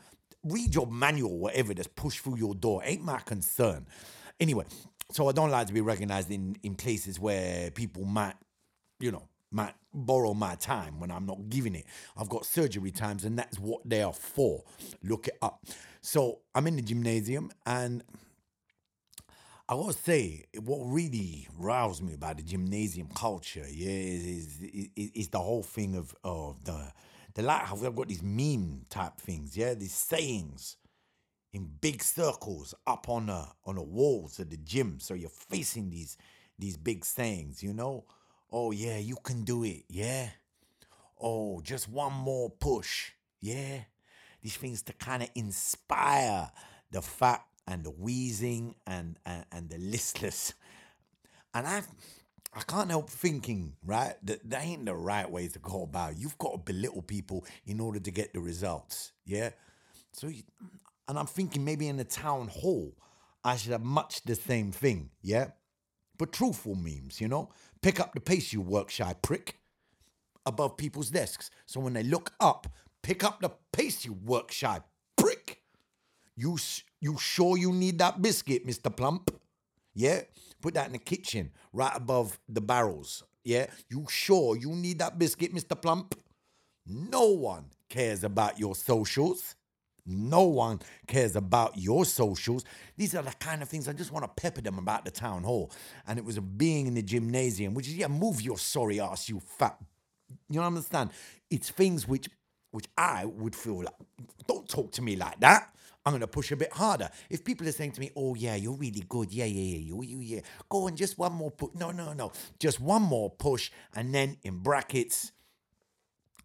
read 0.44 0.76
your 0.76 0.88
manual, 0.88 1.38
whatever 1.38 1.74
that's 1.74 1.88
pushed 1.88 2.20
through 2.20 2.38
your 2.38 2.56
door. 2.56 2.82
Ain't 2.84 3.04
my 3.04 3.20
concern. 3.20 3.86
Anyway, 4.40 4.66
so 5.12 5.30
I 5.30 5.32
don't 5.32 5.52
like 5.52 5.68
to 5.68 5.74
be 5.74 5.82
recognized 5.82 6.30
in 6.30 6.58
in 6.64 6.76
places 6.76 7.22
where 7.22 7.72
people 7.72 8.04
might, 8.04 8.36
you 9.00 9.12
know, 9.12 9.30
might 9.54 9.74
borrow 9.94 10.34
my 10.34 10.56
time 10.56 11.00
when 11.00 11.12
I'm 11.12 11.26
not 11.26 11.50
giving 11.50 11.76
it. 11.76 11.86
I've 12.18 12.30
got 12.30 12.46
surgery 12.46 12.92
times, 12.92 13.26
and 13.26 13.38
that's 13.38 13.60
what 13.60 13.82
they 13.86 14.02
are 14.02 14.14
for. 14.14 14.64
Look 15.04 15.28
it 15.28 15.38
up. 15.42 15.66
So 16.02 16.40
I'm 16.54 16.68
in 16.68 16.76
the 16.76 16.82
gymnasium, 16.82 17.52
and 17.66 18.04
I 19.70 19.76
gotta 19.76 19.94
say, 19.94 20.44
what 20.62 20.80
really 20.84 21.48
roused 21.58 22.04
me 22.04 22.14
about 22.14 22.38
the 22.38 22.44
gymnasium 22.44 23.08
culture, 23.16 23.66
yeah, 23.70 23.90
is 23.90 24.26
is, 24.26 24.62
is, 24.96 25.12
is 25.16 25.28
the 25.30 25.40
whole 25.40 25.64
thing 25.64 25.96
of 25.96 26.14
of 26.24 26.64
the 26.66 26.92
the 27.34 27.44
like 27.44 27.62
how 27.62 27.76
we've 27.76 27.96
got 27.96 28.08
these 28.08 28.24
meme 28.24 28.86
type 28.90 29.18
things, 29.20 29.56
yeah, 29.56 29.74
these 29.74 29.94
sayings 29.94 30.78
in 31.54 31.70
big 31.80 32.04
circles 32.04 32.74
up 32.86 33.08
on 33.08 33.28
the 33.28 33.46
on 33.66 33.76
the 33.76 33.84
walls 33.84 34.40
of 34.40 34.50
the 34.50 34.58
gym. 34.58 35.00
So 35.00 35.14
you're 35.14 35.30
facing 35.30 35.90
these 35.90 36.18
these 36.60 36.78
big 36.78 37.06
sayings, 37.06 37.64
you 37.64 37.74
know. 37.74 38.06
Oh 38.54 38.70
yeah, 38.72 39.00
you 39.00 39.18
can 39.24 39.44
do 39.44 39.64
it, 39.64 39.86
yeah. 39.90 40.30
Oh, 41.20 41.60
just 41.62 41.90
one 41.90 42.14
more 42.14 42.52
push, 42.52 43.12
yeah. 43.42 43.80
These 44.44 44.58
things 44.58 44.84
to 44.84 44.94
kind 44.94 45.24
of 45.24 45.30
inspire 45.34 46.52
the 46.92 47.02
fat 47.02 47.44
and 47.68 47.84
the 47.84 47.90
wheezing 47.90 48.76
and 48.86 49.18
and, 49.26 49.46
and 49.52 49.70
the 49.72 49.80
listless. 49.80 50.54
And 51.56 51.66
I 51.66 51.82
I 52.54 52.62
can't 52.62 52.92
help 52.92 53.10
thinking, 53.10 53.74
right, 53.84 54.16
that 54.24 54.48
that 54.52 54.64
ain't 54.64 54.86
the 54.86 54.96
right 54.96 55.30
way 55.30 55.48
to 55.48 55.60
go 55.60 55.82
about. 55.82 56.12
it. 56.12 56.18
You've 56.20 56.38
got 56.38 56.52
to 56.52 56.58
belittle 56.60 57.02
people 57.02 57.46
in 57.66 57.80
order 57.80 58.00
to 58.00 58.12
get 58.12 58.34
the 58.34 58.40
results. 58.40 59.14
Yeah. 59.26 59.50
So, 60.12 60.28
you, 60.28 60.44
and 61.08 61.18
I'm 61.18 61.26
thinking 61.26 61.66
maybe 61.66 61.88
in 61.88 61.98
the 61.98 62.04
town 62.04 62.50
hall, 62.50 62.94
I 63.44 63.56
should 63.56 63.72
have 63.72 63.82
much 63.84 64.22
the 64.24 64.36
same 64.36 64.72
thing. 64.72 65.10
Yeah. 65.24 65.48
But 66.18 66.32
truthful 66.32 66.76
memes, 66.76 67.20
you 67.20 67.28
know, 67.28 67.50
pick 67.84 68.00
up 68.00 68.14
the 68.16 68.22
pace, 68.22 68.52
you 68.54 68.62
work 68.62 68.90
shy 68.90 69.14
prick, 69.22 69.60
above 70.46 70.78
people's 70.78 71.12
desks. 71.12 71.52
So 71.68 71.80
when 71.80 71.94
they 71.94 72.04
look 72.04 72.32
up, 72.40 72.68
pick 73.04 73.24
up 73.24 73.42
the 73.42 73.52
pace, 73.72 74.06
you 74.06 74.14
work 74.14 74.52
shy 74.52 74.80
prick. 75.18 75.62
You 76.36 76.58
you 77.00 77.18
sure 77.18 77.58
you 77.58 77.72
need 77.72 78.00
that 78.00 78.22
biscuit, 78.22 78.66
Mr. 78.66 78.96
Plump? 78.96 79.30
Yeah? 79.94 80.22
Put 80.62 80.74
that 80.76 80.88
in 80.88 80.94
the 80.94 80.98
kitchen, 80.98 81.52
right 81.74 81.96
above 81.96 82.40
the 82.48 82.62
barrels. 82.62 83.24
Yeah? 83.44 83.68
You 83.90 84.06
sure 84.10 84.56
you 84.56 84.70
need 84.70 85.00
that 85.00 85.20
biscuit, 85.20 85.54
Mr. 85.54 85.80
Plump? 85.80 86.16
No 86.88 87.28
one 87.28 87.66
cares 87.90 88.24
about 88.24 88.58
your 88.58 88.76
socials. 88.76 89.56
No 90.06 90.44
one 90.44 90.80
cares 91.08 91.36
about 91.36 91.78
your 91.78 92.04
socials. 92.06 92.66
These 92.98 93.16
are 93.16 93.24
the 93.24 93.34
kind 93.40 93.62
of 93.62 93.70
things 93.70 93.88
I 93.88 93.94
just 93.94 94.12
want 94.12 94.26
to 94.26 94.42
pepper 94.42 94.62
them 94.62 94.78
about 94.78 95.06
the 95.06 95.12
town 95.12 95.44
hall. 95.44 95.72
And 96.08 96.20
it 96.20 96.26
was 96.26 96.38
a 96.38 96.42
being 96.42 96.88
in 96.88 96.94
the 96.94 97.02
gymnasium, 97.02 97.74
which 97.74 97.88
is, 97.88 97.96
yeah, 97.96 98.08
move 98.08 98.42
your 98.42 98.58
sorry 98.58 99.00
ass, 99.00 99.30
you 99.30 99.40
fat. 99.40 99.78
You 100.50 100.62
understand? 100.62 101.12
It's 101.50 101.70
things 101.70 102.08
which 102.08 102.28
which 102.72 102.88
I 102.98 103.26
would 103.26 103.56
feel 103.56 103.84
like, 103.84 103.94
don't 104.48 104.68
talk 104.68 104.92
to 104.94 105.02
me 105.04 105.16
like 105.16 105.40
that. 105.42 105.70
I'm 106.06 106.12
gonna 106.12 106.28
push 106.28 106.52
a 106.52 106.56
bit 106.56 106.74
harder. 106.74 107.10
If 107.30 107.46
people 107.46 107.68
are 107.68 107.72
saying 107.72 107.92
to 107.94 108.02
me, 108.02 108.12
"Oh 108.16 108.36
yeah, 108.36 108.56
you're 108.56 108.74
really 108.74 109.04
good, 109.08 109.32
yeah, 109.32 109.46
yeah, 109.46 109.76
yeah, 109.76 109.78
you, 109.78 110.04
you, 110.04 110.20
yeah," 110.20 110.42
go 110.70 110.88
on, 110.88 110.96
just 110.96 111.18
one 111.18 111.34
more 111.34 111.52
push. 111.52 111.70
No, 111.76 111.92
no, 111.92 112.14
no, 112.14 112.32
just 112.60 112.82
one 112.82 113.04
more 113.04 113.30
push, 113.30 113.72
and 113.96 114.14
then 114.14 114.38
in 114.44 114.58
brackets, 114.58 115.32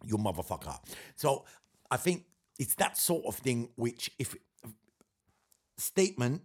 you 0.05 0.17
motherfucker. 0.17 0.77
So 1.15 1.45
I 1.91 1.97
think 1.97 2.25
it's 2.59 2.75
that 2.75 2.97
sort 2.97 3.25
of 3.25 3.35
thing 3.35 3.69
which, 3.75 4.11
if 4.19 4.35
statement 5.77 6.41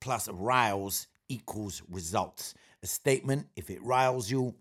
plus 0.00 0.28
riles 0.28 1.08
equals 1.28 1.82
results. 1.90 2.54
A 2.82 2.86
statement, 2.86 3.48
if 3.56 3.68
it 3.70 3.82
riles 3.82 4.30
you, 4.30 4.54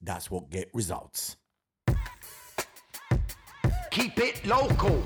that's 0.00 0.30
what 0.30 0.50
get 0.50 0.70
results. 0.72 1.36
Keep 3.90 4.18
it 4.18 4.44
local. 4.46 5.02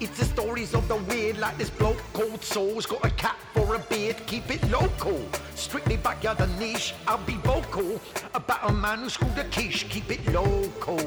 It's 0.00 0.18
the 0.18 0.24
stories 0.24 0.74
of 0.74 0.86
the 0.88 0.96
weird, 0.96 1.38
like 1.38 1.56
this 1.58 1.70
bloke 1.70 2.02
called 2.12 2.42
Soul's 2.42 2.86
got 2.86 3.04
a 3.04 3.10
cat 3.10 3.36
for 3.54 3.74
a 3.74 3.78
beard. 3.78 4.16
Keep 4.26 4.50
it 4.50 4.70
local. 4.70 5.20
Strictly 5.54 5.96
backyard 5.96 6.40
and 6.40 6.58
niche. 6.58 6.94
I'll 7.06 7.24
be 7.24 7.36
vocal 7.36 8.00
about 8.34 8.68
a 8.68 8.72
man 8.72 8.98
who's 8.98 9.14
screwed 9.14 9.38
a 9.38 9.44
quiche. 9.44 9.88
Keep 9.88 10.10
it 10.10 10.32
local. 10.32 11.00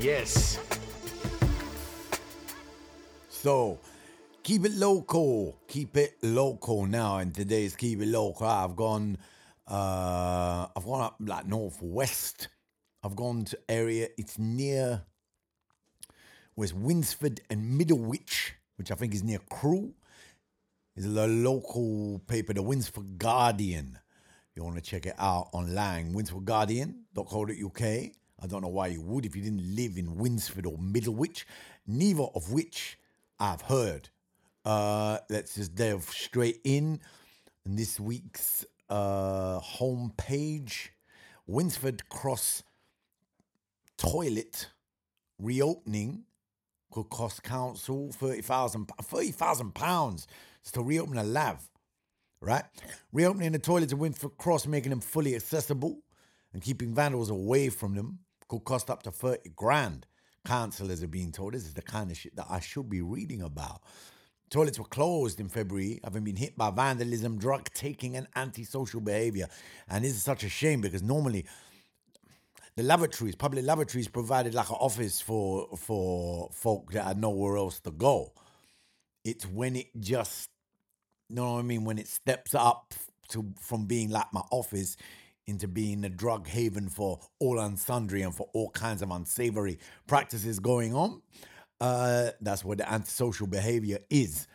Yes. 0.00 0.58
So, 3.44 3.78
keep 4.42 4.64
it 4.64 4.72
local. 4.72 5.58
Keep 5.68 5.98
it 5.98 6.16
local 6.22 6.86
now. 6.86 7.18
And 7.18 7.34
today's 7.34 7.76
keep 7.76 8.00
it 8.00 8.08
local, 8.08 8.46
I've 8.46 8.74
gone. 8.74 9.18
Uh, 9.68 10.66
I've 10.74 10.86
gone 10.86 11.02
up 11.02 11.16
like 11.20 11.46
northwest. 11.46 12.48
I've 13.02 13.14
gone 13.14 13.44
to 13.44 13.58
area. 13.68 14.08
It's 14.16 14.38
near. 14.38 15.02
Where's 16.54 16.72
Winsford 16.72 17.42
and 17.50 17.78
Middlewich, 17.78 18.52
which 18.76 18.90
I 18.90 18.94
think 18.94 19.12
is 19.12 19.22
near 19.22 19.40
Crewe. 19.50 19.92
Is 20.96 21.12
the 21.12 21.28
local 21.28 22.22
paper, 22.26 22.54
the 22.54 22.62
Winsford 22.62 23.18
Guardian. 23.18 23.98
You 24.54 24.64
want 24.64 24.76
to 24.76 24.80
check 24.80 25.04
it 25.04 25.16
out 25.18 25.50
online, 25.52 26.14
winsfordguardian.co.uk. 26.14 27.82
I 27.82 28.46
don't 28.46 28.62
know 28.62 28.68
why 28.68 28.86
you 28.86 29.02
would 29.02 29.26
if 29.26 29.36
you 29.36 29.42
didn't 29.42 29.76
live 29.76 29.98
in 29.98 30.16
Winsford 30.16 30.64
or 30.64 30.78
Middlewich, 30.78 31.44
neither 31.86 32.22
of 32.22 32.50
which 32.50 32.96
I've 33.38 33.62
heard. 33.62 34.08
Uh, 34.64 35.18
let's 35.28 35.56
just 35.56 35.74
delve 35.74 36.04
straight 36.04 36.60
in. 36.64 37.00
in 37.66 37.76
this 37.76 37.98
week's 37.98 38.64
uh, 38.88 39.60
homepage, 39.60 40.90
Winsford 41.46 42.08
Cross 42.08 42.62
toilet 43.96 44.68
reopening 45.38 46.24
could 46.90 47.10
cost 47.10 47.42
council 47.42 48.10
thirty 48.12 48.40
thousand 48.40 48.90
thirty 49.02 49.32
thousand 49.32 49.74
pounds 49.74 50.26
to 50.72 50.82
reopen 50.82 51.18
a 51.18 51.24
lav, 51.24 51.68
right? 52.40 52.64
Reopening 53.12 53.52
the 53.52 53.58
toilets 53.58 53.92
at 53.92 53.98
Winsford 53.98 54.36
Cross, 54.38 54.66
making 54.66 54.90
them 54.90 55.00
fully 55.00 55.34
accessible, 55.34 55.98
and 56.52 56.62
keeping 56.62 56.94
vandals 56.94 57.30
away 57.30 57.68
from 57.68 57.94
them 57.94 58.20
could 58.48 58.64
cost 58.64 58.90
up 58.90 59.02
to 59.02 59.10
thirty 59.10 59.50
grand. 59.56 60.06
Councillors 60.44 61.02
are 61.02 61.08
being 61.08 61.32
told 61.32 61.54
this 61.54 61.64
is 61.64 61.74
the 61.74 61.82
kind 61.82 62.10
of 62.10 62.16
shit 62.16 62.36
that 62.36 62.46
I 62.48 62.60
should 62.60 62.88
be 62.88 63.02
reading 63.02 63.42
about. 63.42 63.82
Toilets 64.50 64.78
were 64.78 64.84
closed 64.84 65.40
in 65.40 65.48
February, 65.48 66.00
having 66.04 66.22
been 66.22 66.36
hit 66.36 66.56
by 66.56 66.70
vandalism, 66.70 67.38
drug 67.38 67.68
taking, 67.74 68.16
and 68.16 68.28
antisocial 68.36 69.00
behaviour. 69.00 69.48
And 69.88 70.04
this 70.04 70.12
is 70.12 70.22
such 70.22 70.44
a 70.44 70.48
shame 70.48 70.80
because 70.80 71.02
normally 71.02 71.46
the 72.76 72.82
lavatories, 72.82 73.34
public 73.34 73.64
lavatories, 73.64 74.08
provided 74.08 74.54
like 74.54 74.68
an 74.68 74.76
office 74.78 75.20
for 75.20 75.68
for 75.76 76.50
folk 76.52 76.92
that 76.92 77.04
had 77.04 77.18
nowhere 77.18 77.56
else 77.56 77.80
to 77.80 77.90
go. 77.90 78.32
It's 79.24 79.46
when 79.46 79.76
it 79.76 79.86
just, 79.98 80.50
you 81.28 81.36
know 81.36 81.54
what 81.54 81.60
I 81.60 81.62
mean, 81.62 81.84
when 81.84 81.98
it 81.98 82.08
steps 82.08 82.54
up 82.54 82.92
to 83.28 83.54
from 83.58 83.86
being 83.86 84.10
like 84.10 84.32
my 84.32 84.42
office 84.50 84.96
into 85.46 85.68
being 85.68 86.04
a 86.04 86.08
drug 86.08 86.48
haven 86.48 86.88
for 86.88 87.20
all 87.38 87.58
and 87.60 87.78
sundry 87.78 88.22
and 88.22 88.34
for 88.34 88.48
all 88.52 88.70
kinds 88.70 89.02
of 89.02 89.10
unsavory 89.10 89.78
practices 90.06 90.58
going 90.58 90.94
on. 90.94 91.20
Uh, 91.80 92.30
that's 92.40 92.64
what 92.64 92.78
the 92.78 92.90
antisocial 92.90 93.46
behavior 93.46 93.98
is. 94.10 94.46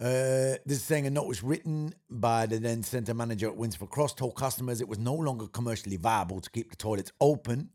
Uh, 0.00 0.56
this 0.64 0.78
is 0.78 0.82
saying 0.82 1.06
a 1.06 1.10
note 1.10 1.26
was 1.26 1.42
written 1.42 1.94
by 2.08 2.46
the 2.46 2.58
then 2.58 2.82
centre 2.82 3.12
manager 3.12 3.48
at 3.48 3.56
Winsford 3.56 3.90
Cross 3.90 4.14
told 4.14 4.34
customers 4.34 4.80
it 4.80 4.88
was 4.88 4.98
no 4.98 5.14
longer 5.14 5.46
commercially 5.46 5.98
viable 5.98 6.40
to 6.40 6.50
keep 6.50 6.70
the 6.70 6.76
toilets 6.76 7.12
open 7.20 7.68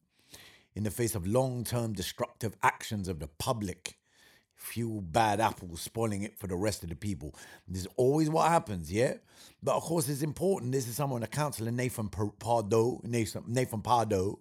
in 0.74 0.84
the 0.84 0.90
face 0.92 1.14
of 1.14 1.28
long-term 1.28 1.94
destructive 1.94 2.56
actions 2.64 3.08
of 3.08 3.20
the 3.20 3.28
public. 3.38 3.98
Few 4.56 5.02
bad 5.02 5.40
apples 5.40 5.82
spoiling 5.82 6.24
it 6.24 6.38
for 6.38 6.48
the 6.48 6.56
rest 6.56 6.84
of 6.84 6.90
the 6.90 6.96
people. 6.96 7.36
This 7.68 7.82
is 7.82 7.88
always 7.98 8.30
what 8.30 8.50
happens, 8.50 8.92
yeah. 8.92 9.16
But 9.62 9.76
of 9.76 9.84
course, 9.84 10.08
it's 10.10 10.22
important. 10.22 10.72
This 10.72 10.88
is 10.88 10.96
someone, 10.96 11.24
a 11.24 11.28
councillor, 11.28 11.72
Nathan 11.72 12.10
Pardo, 12.10 13.02
Nathan, 13.04 13.44
Nathan 13.48 13.82
Pardo, 13.82 14.40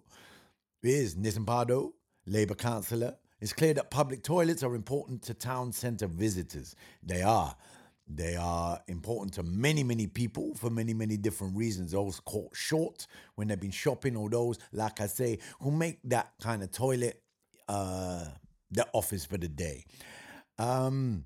is 0.81 1.15
Nathan 1.15 1.45
Pardo, 1.45 1.93
Labour 2.25 2.55
councillor. 2.55 3.15
It's 3.41 3.53
clear 3.53 3.73
that 3.73 3.91
public 3.91 4.23
toilets 4.23 4.63
are 4.63 4.73
important 4.75 5.21
to 5.23 5.33
town 5.33 5.71
centre 5.73 6.07
visitors. 6.07 6.75
They 7.03 7.21
are. 7.21 7.55
They 8.07 8.35
are 8.35 8.79
important 8.87 9.33
to 9.33 9.43
many, 9.43 9.83
many 9.83 10.07
people 10.07 10.53
for 10.55 10.69
many, 10.69 10.93
many 10.93 11.17
different 11.17 11.57
reasons. 11.57 11.91
Those 11.91 12.19
caught 12.19 12.55
short 12.55 13.07
when 13.35 13.47
they've 13.47 13.59
been 13.59 13.71
shopping, 13.71 14.15
or 14.15 14.29
those, 14.29 14.59
like 14.71 15.01
I 15.01 15.07
say, 15.07 15.39
who 15.59 15.71
make 15.71 15.99
that 16.05 16.33
kind 16.39 16.61
of 16.61 16.71
toilet 16.71 17.21
uh, 17.67 18.25
the 18.71 18.87
office 18.93 19.25
for 19.25 19.37
the 19.37 19.47
day. 19.47 19.85
Um, 20.57 21.25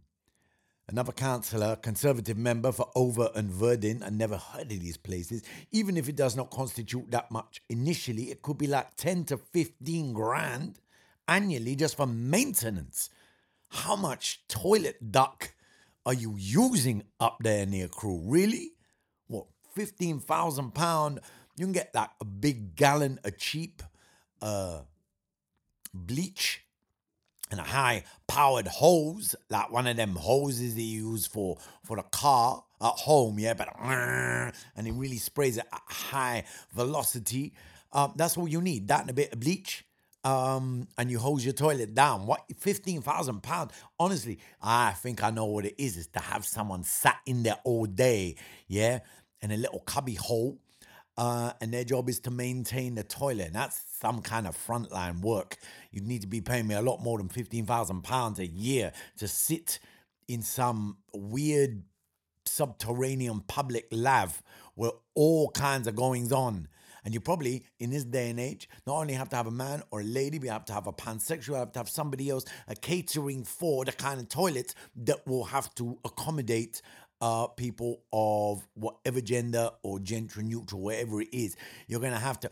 Another 0.89 1.11
councillor, 1.11 1.75
Conservative 1.75 2.35
member 2.35 2.71
for 2.71 2.89
Over 2.95 3.29
and 3.35 3.51
Verdin, 3.51 4.01
I 4.03 4.09
never 4.09 4.37
heard 4.37 4.71
of 4.71 4.79
these 4.79 4.97
places. 4.97 5.43
Even 5.71 5.97
if 5.97 6.09
it 6.09 6.15
does 6.15 6.35
not 6.35 6.49
constitute 6.49 7.11
that 7.11 7.29
much 7.29 7.61
initially, 7.69 8.31
it 8.31 8.41
could 8.41 8.57
be 8.57 8.65
like 8.65 8.95
10 8.95 9.25
to 9.25 9.37
15 9.37 10.13
grand 10.13 10.79
annually 11.27 11.75
just 11.75 11.95
for 11.95 12.07
maintenance. 12.07 13.11
How 13.69 13.95
much 13.95 14.41
toilet 14.47 15.11
duck 15.11 15.53
are 16.07 16.13
you 16.15 16.33
using 16.39 17.03
up 17.19 17.37
there 17.41 17.67
near 17.67 17.87
Crewe? 17.87 18.23
Really? 18.25 18.71
What, 19.27 19.45
15,000 19.75 20.73
pound? 20.73 21.19
You 21.55 21.67
can 21.67 21.73
get 21.73 21.93
like 21.93 22.09
a 22.19 22.25
big 22.25 22.75
gallon 22.75 23.19
of 23.23 23.37
cheap 23.37 23.83
uh, 24.41 24.79
bleach 25.93 26.63
and 27.51 27.59
a 27.59 27.63
high 27.63 28.03
powered 28.27 28.67
hose, 28.67 29.35
like 29.49 29.71
one 29.71 29.87
of 29.87 29.97
them 29.97 30.15
hoses 30.15 30.75
they 30.75 30.81
use 30.81 31.25
for 31.25 31.57
for 31.83 31.97
the 31.97 32.03
car 32.03 32.63
at 32.81 32.87
home, 32.87 33.39
yeah, 33.39 33.53
but 33.53 33.69
and 33.81 34.87
it 34.87 34.93
really 34.93 35.17
sprays 35.17 35.57
at 35.57 35.67
high 35.71 36.43
velocity. 36.73 37.53
Um, 37.91 38.13
that's 38.15 38.37
what 38.37 38.51
you 38.51 38.61
need. 38.61 38.87
That 38.87 39.01
and 39.01 39.09
a 39.09 39.13
bit 39.13 39.33
of 39.33 39.39
bleach. 39.39 39.85
Um, 40.23 40.89
and 40.97 41.09
you 41.09 41.17
hose 41.17 41.45
your 41.45 41.53
toilet 41.53 41.95
down. 41.95 42.27
What 42.27 42.41
fifteen 42.57 43.01
thousand 43.01 43.41
pounds? 43.41 43.71
Honestly, 43.99 44.39
I 44.61 44.91
think 44.91 45.23
I 45.23 45.29
know 45.29 45.45
what 45.45 45.65
it 45.65 45.75
is. 45.77 45.97
Is 45.97 46.07
to 46.07 46.19
have 46.19 46.45
someone 46.45 46.83
sat 46.83 47.17
in 47.25 47.43
there 47.43 47.57
all 47.63 47.85
day, 47.85 48.35
yeah, 48.67 48.99
in 49.41 49.51
a 49.51 49.57
little 49.57 49.79
cubby 49.79 50.15
hole 50.15 50.59
uh, 51.19 51.51
and 51.61 51.71
their 51.71 51.83
job 51.83 52.09
is 52.09 52.19
to 52.21 52.31
maintain 52.31 52.95
the 52.95 53.03
toilet. 53.03 53.47
And 53.47 53.55
that's 53.55 53.79
some 53.99 54.21
kind 54.21 54.47
of 54.47 54.57
frontline 54.57 55.21
work. 55.21 55.57
You'd 55.91 56.07
need 56.07 56.21
to 56.21 56.27
be 56.27 56.41
paying 56.41 56.65
me 56.65 56.75
a 56.75 56.81
lot 56.81 57.03
more 57.03 57.17
than 57.19 57.29
fifteen 57.29 57.65
thousand 57.65 58.01
pounds 58.03 58.39
a 58.39 58.47
year 58.47 58.91
to 59.17 59.27
sit 59.27 59.79
in 60.27 60.41
some 60.41 60.97
weird 61.13 61.83
subterranean 62.45 63.41
public 63.41 63.87
lav 63.91 64.41
where 64.75 64.91
all 65.13 65.51
kinds 65.51 65.87
of 65.87 65.95
goings 65.95 66.31
on. 66.31 66.67
And 67.05 67.13
you 67.13 67.21
probably, 67.21 67.63
in 67.79 67.89
this 67.91 68.03
day 68.03 68.29
and 68.29 68.39
age, 68.39 68.69
not 68.85 68.97
only 68.97 69.13
have 69.13 69.29
to 69.29 69.35
have 69.35 69.47
a 69.47 69.51
man 69.51 69.81
or 69.89 70.01
a 70.01 70.03
lady, 70.03 70.37
but 70.37 70.45
you 70.45 70.51
have 70.51 70.65
to 70.65 70.73
have 70.73 70.87
a 70.87 70.93
pansexual, 70.93 71.57
have 71.57 71.71
to 71.73 71.79
have 71.79 71.89
somebody 71.89 72.29
else, 72.29 72.45
a 72.67 72.75
catering 72.75 73.43
for 73.45 73.85
the 73.85 73.93
kind 73.93 74.19
of 74.19 74.27
toilets 74.27 74.75
that 74.95 75.25
will 75.25 75.45
have 75.45 75.73
to 75.75 75.97
accommodate 76.03 76.81
uh, 77.21 77.47
people 77.47 78.01
of 78.13 78.65
whatever 78.75 79.21
gender 79.21 79.69
or 79.83 79.99
gender 79.99 80.41
neutral, 80.41 80.81
whatever 80.81 81.21
it 81.21 81.29
is. 81.33 81.55
You're 81.87 81.99
gonna 81.99 82.19
have 82.19 82.39
to. 82.41 82.51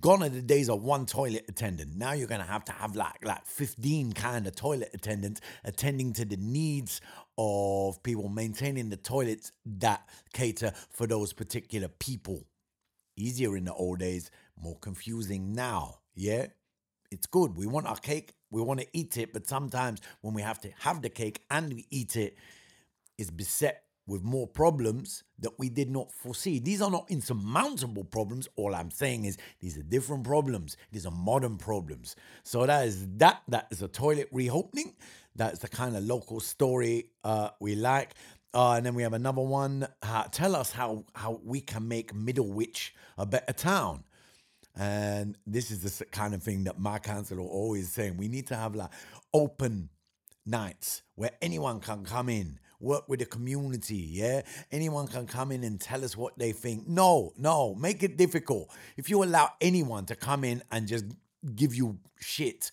Gone 0.00 0.22
are 0.22 0.28
the 0.28 0.42
days 0.42 0.68
of 0.70 0.82
one 0.82 1.06
toilet 1.06 1.44
attendant. 1.48 1.96
Now 1.96 2.12
you're 2.12 2.28
gonna 2.28 2.44
have 2.44 2.64
to 2.66 2.72
have 2.72 2.94
like 2.96 3.24
like 3.24 3.46
15 3.46 4.12
kind 4.12 4.46
of 4.46 4.54
toilet 4.54 4.90
attendants 4.94 5.40
attending 5.64 6.12
to 6.14 6.24
the 6.24 6.36
needs 6.36 7.00
of 7.38 8.02
people, 8.02 8.28
maintaining 8.28 8.88
the 8.88 8.96
toilets 8.96 9.52
that 9.64 10.08
cater 10.32 10.72
for 10.90 11.06
those 11.06 11.32
particular 11.32 11.88
people. 11.88 12.46
Easier 13.16 13.56
in 13.56 13.64
the 13.64 13.72
old 13.72 13.98
days, 13.98 14.30
more 14.60 14.78
confusing 14.78 15.54
now. 15.54 15.98
Yeah, 16.14 16.46
it's 17.10 17.26
good. 17.26 17.56
We 17.56 17.66
want 17.66 17.86
our 17.86 17.96
cake, 17.96 18.34
we 18.50 18.62
want 18.62 18.80
to 18.80 18.86
eat 18.92 19.16
it, 19.16 19.32
but 19.32 19.46
sometimes 19.46 20.00
when 20.20 20.34
we 20.34 20.42
have 20.42 20.60
to 20.60 20.70
have 20.80 21.02
the 21.02 21.08
cake 21.08 21.42
and 21.50 21.72
we 21.72 21.86
eat 21.90 22.16
it, 22.16 22.20
it, 22.20 22.36
is 23.18 23.30
beset 23.30 23.85
with 24.06 24.22
more 24.22 24.46
problems 24.46 25.24
that 25.38 25.58
we 25.58 25.68
did 25.68 25.90
not 25.90 26.12
foresee. 26.12 26.58
These 26.58 26.80
are 26.80 26.90
not 26.90 27.06
insurmountable 27.10 28.04
problems. 28.04 28.48
All 28.56 28.74
I'm 28.74 28.90
saying 28.90 29.24
is 29.24 29.36
these 29.60 29.76
are 29.76 29.82
different 29.82 30.24
problems. 30.24 30.76
These 30.92 31.06
are 31.06 31.12
modern 31.12 31.56
problems. 31.58 32.16
So 32.42 32.66
that 32.66 32.86
is 32.86 33.06
that. 33.18 33.42
That 33.48 33.66
is 33.70 33.82
a 33.82 33.88
toilet 33.88 34.28
reopening. 34.32 34.94
That's 35.34 35.58
the 35.58 35.68
kind 35.68 35.96
of 35.96 36.04
local 36.04 36.40
story 36.40 37.10
uh, 37.24 37.50
we 37.60 37.74
like. 37.74 38.14
Uh, 38.54 38.74
and 38.74 38.86
then 38.86 38.94
we 38.94 39.02
have 39.02 39.12
another 39.12 39.42
one. 39.42 39.86
Uh, 40.02 40.24
tell 40.30 40.56
us 40.56 40.72
how 40.72 41.04
how 41.14 41.40
we 41.44 41.60
can 41.60 41.86
make 41.88 42.14
Middlewich 42.14 42.90
a 43.18 43.26
better 43.26 43.52
town. 43.52 44.04
And 44.78 45.36
this 45.46 45.70
is 45.70 45.80
the 45.82 46.04
kind 46.06 46.34
of 46.34 46.42
thing 46.42 46.64
that 46.64 46.78
my 46.78 46.98
council 46.98 47.38
are 47.38 47.42
always 47.42 47.90
saying. 47.90 48.16
We 48.16 48.28
need 48.28 48.46
to 48.48 48.56
have 48.56 48.74
like 48.74 48.90
open 49.32 49.88
nights 50.44 51.02
where 51.14 51.30
anyone 51.42 51.80
can 51.80 52.04
come 52.04 52.28
in, 52.28 52.58
work 52.80 53.08
with 53.08 53.20
the 53.20 53.26
community, 53.26 53.96
yeah? 53.96 54.42
Anyone 54.70 55.06
can 55.06 55.26
come 55.26 55.52
in 55.52 55.64
and 55.64 55.80
tell 55.80 56.04
us 56.04 56.16
what 56.16 56.38
they 56.38 56.52
think. 56.52 56.86
No, 56.86 57.32
no, 57.36 57.74
make 57.74 58.02
it 58.02 58.16
difficult. 58.16 58.70
If 58.96 59.10
you 59.10 59.22
allow 59.22 59.50
anyone 59.60 60.06
to 60.06 60.16
come 60.16 60.44
in 60.44 60.62
and 60.70 60.86
just 60.86 61.04
give 61.54 61.74
you 61.74 61.98
shit 62.20 62.70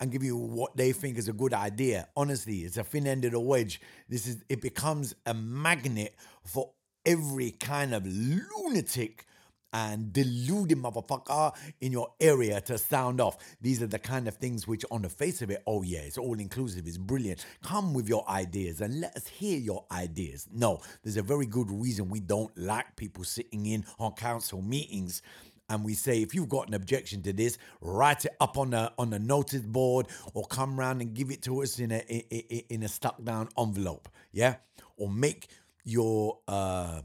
and 0.00 0.10
give 0.10 0.22
you 0.22 0.36
what 0.36 0.76
they 0.76 0.92
think 0.92 1.16
is 1.18 1.28
a 1.28 1.32
good 1.32 1.54
idea, 1.54 2.08
honestly, 2.16 2.60
it's 2.60 2.76
a 2.76 2.84
thin 2.84 3.06
end 3.06 3.24
of 3.24 3.32
the 3.32 3.40
wedge. 3.40 3.80
This 4.08 4.26
is 4.26 4.44
it 4.48 4.60
becomes 4.60 5.14
a 5.26 5.34
magnet 5.34 6.14
for 6.44 6.70
every 7.04 7.52
kind 7.52 7.94
of 7.94 8.06
lunatic 8.06 9.26
and 9.72 10.12
deluded 10.12 10.78
motherfucker 10.78 11.54
in 11.80 11.92
your 11.92 12.12
area 12.20 12.60
to 12.62 12.78
sound 12.78 13.20
off. 13.20 13.36
These 13.60 13.82
are 13.82 13.86
the 13.86 13.98
kind 13.98 14.28
of 14.28 14.36
things 14.36 14.66
which, 14.66 14.84
on 14.90 15.02
the 15.02 15.08
face 15.08 15.42
of 15.42 15.50
it, 15.50 15.62
oh 15.66 15.82
yeah, 15.82 16.00
it's 16.00 16.18
all 16.18 16.38
inclusive, 16.38 16.86
it's 16.86 16.98
brilliant. 16.98 17.44
Come 17.62 17.94
with 17.94 18.08
your 18.08 18.28
ideas 18.28 18.80
and 18.80 19.00
let 19.00 19.16
us 19.16 19.26
hear 19.26 19.58
your 19.58 19.84
ideas. 19.90 20.48
No, 20.52 20.80
there's 21.02 21.16
a 21.16 21.22
very 21.22 21.46
good 21.46 21.70
reason 21.70 22.08
we 22.08 22.20
don't 22.20 22.56
like 22.58 22.96
people 22.96 23.24
sitting 23.24 23.66
in 23.66 23.84
on 23.98 24.12
council 24.12 24.62
meetings. 24.62 25.22
And 25.68 25.84
we 25.84 25.94
say, 25.94 26.20
if 26.20 26.34
you've 26.34 26.50
got 26.50 26.68
an 26.68 26.74
objection 26.74 27.22
to 27.22 27.32
this, 27.32 27.56
write 27.80 28.26
it 28.26 28.36
up 28.40 28.58
on 28.58 28.74
a 28.74 28.92
on 28.98 29.12
a 29.14 29.18
notice 29.18 29.62
board, 29.62 30.06
or 30.34 30.44
come 30.44 30.78
round 30.78 31.00
and 31.00 31.14
give 31.14 31.30
it 31.30 31.40
to 31.42 31.62
us 31.62 31.78
in 31.78 31.92
a 31.92 31.98
in- 32.08 32.64
in 32.68 32.82
a 32.82 32.88
stuck 32.88 33.22
down 33.24 33.48
envelope, 33.56 34.08
yeah, 34.32 34.56
or 34.98 35.08
make 35.08 35.48
your 35.84 36.38
uh 36.46 37.00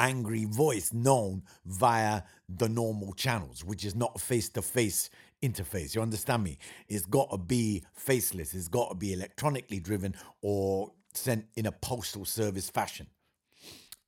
angry 0.00 0.46
voice 0.46 0.92
known 0.92 1.42
via 1.66 2.22
the 2.48 2.68
normal 2.68 3.12
channels, 3.12 3.62
which 3.62 3.84
is 3.84 3.94
not 3.94 4.20
face 4.20 4.48
to 4.48 4.62
face 4.62 5.10
interface. 5.42 5.94
You 5.94 6.02
understand 6.02 6.42
me? 6.42 6.58
It's 6.88 7.06
got 7.06 7.30
to 7.30 7.38
be 7.38 7.84
faceless, 7.92 8.54
it's 8.54 8.68
got 8.68 8.88
to 8.88 8.94
be 8.96 9.12
electronically 9.12 9.78
driven 9.78 10.16
or 10.42 10.92
sent 11.14 11.44
in 11.56 11.66
a 11.66 11.72
postal 11.72 12.24
service 12.24 12.68
fashion. 12.68 13.06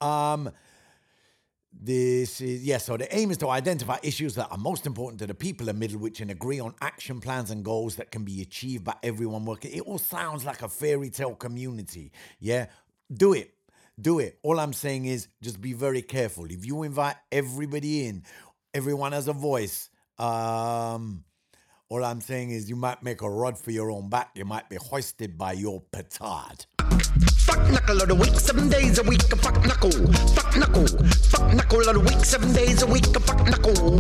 Um, 0.01 0.51
this 1.73 2.41
is 2.41 2.65
yes. 2.65 2.85
so 2.85 2.97
the 2.97 3.15
aim 3.17 3.31
is 3.31 3.39
to 3.39 3.49
identify 3.49 3.99
issues 4.03 4.35
that 4.35 4.49
are 4.51 4.59
most 4.59 4.87
important 4.87 5.19
to 5.21 5.27
the 5.27 5.35
people 5.35 5.69
of 5.69 5.77
Middlewich 5.77 6.21
and 6.21 6.31
agree 6.31 6.61
on 6.61 6.75
action 6.83 7.21
plans 7.21 7.51
and 7.51 7.65
goals 7.65 7.97
that 7.97 8.11
can 8.11 8.25
be 8.25 8.43
achieved 8.43 8.85
by 8.85 8.95
everyone 9.03 9.45
working. 9.45 9.73
It 9.73 9.81
all 9.81 9.99
sounds 9.99 10.45
like 10.45 10.63
a 10.63 10.69
fairy 10.69 11.09
tale 11.09 11.35
community. 11.35 12.13
Yeah, 12.41 12.67
do 13.13 13.33
it, 13.33 13.55
do 14.01 14.19
it. 14.19 14.39
All 14.43 14.59
I'm 14.59 14.73
saying 14.73 15.07
is 15.07 15.29
just 15.43 15.61
be 15.61 15.73
very 15.73 16.03
careful. 16.03 16.47
If 16.47 16.67
you 16.67 16.83
invite 16.83 17.17
everybody 17.31 18.07
in, 18.07 18.25
everyone 18.75 19.13
has 19.13 19.29
a 19.29 19.33
voice. 19.33 19.91
Um, 20.19 21.25
all 21.89 22.05
I'm 22.05 22.21
saying 22.21 22.51
is 22.51 22.71
you 22.71 22.77
might 22.77 23.03
make 23.03 23.21
a 23.23 23.29
rod 23.29 23.59
for 23.59 23.71
your 23.71 23.91
own 23.91 24.09
back. 24.09 24.31
You 24.35 24.45
might 24.45 24.69
be 24.69 24.77
hoisted 24.77 25.37
by 25.37 25.53
your 25.53 25.83
petard. 25.93 26.65
Fuck 27.37 27.71
knuckle 27.71 28.01
of 28.01 28.09
the 28.09 28.15
week, 28.15 28.39
seven 28.41 28.69
days 28.71 28.99
a 28.99 29.03
week. 29.03 29.23
Fuck 29.23 29.63
knuckle, 29.67 29.91
fuck 30.33 30.57
knuckle, 30.57 30.87
fuck 30.87 31.55
knuckle 31.55 31.89
of 31.89 31.95
the 31.95 32.01
week, 32.01 32.25
seven 32.25 32.53
days 32.53 32.83
a 32.83 32.87
week. 32.87 33.05
Fuck 33.05 33.47
knuckle, 33.47 33.99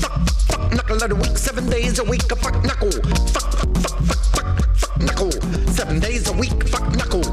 fuck 0.00 0.28
fuck 0.44 0.72
knuckle 0.72 1.02
of 1.02 1.08
the 1.08 1.14
week, 1.16 1.38
seven 1.38 1.70
days 1.70 1.98
a 1.98 2.04
week. 2.04 2.22
Fuck 2.22 2.62
knuckle, 2.62 2.92
fuck 3.32 3.52
fuck 3.54 3.76
fuck 3.80 3.98
fuck 4.04 4.20
fuck 4.34 4.76
fuck 4.76 5.00
knuckle, 5.00 5.32
seven 5.72 5.98
days 6.00 6.28
a 6.28 6.32
week. 6.32 6.68
Fuck 6.68 6.94
knuckle. 6.94 7.23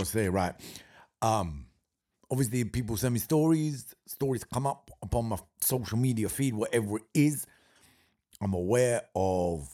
To 0.00 0.06
say 0.06 0.28
right. 0.28 0.54
Um, 1.22 1.66
obviously, 2.30 2.64
people 2.64 2.96
send 2.96 3.14
me 3.14 3.20
stories. 3.20 3.94
Stories 4.06 4.44
come 4.44 4.66
up 4.66 4.90
upon 5.02 5.26
my 5.26 5.38
social 5.60 5.98
media 5.98 6.28
feed, 6.28 6.54
whatever 6.54 6.96
it 6.96 7.04
is. 7.14 7.46
I'm 8.40 8.54
aware 8.54 9.02
of 9.14 9.68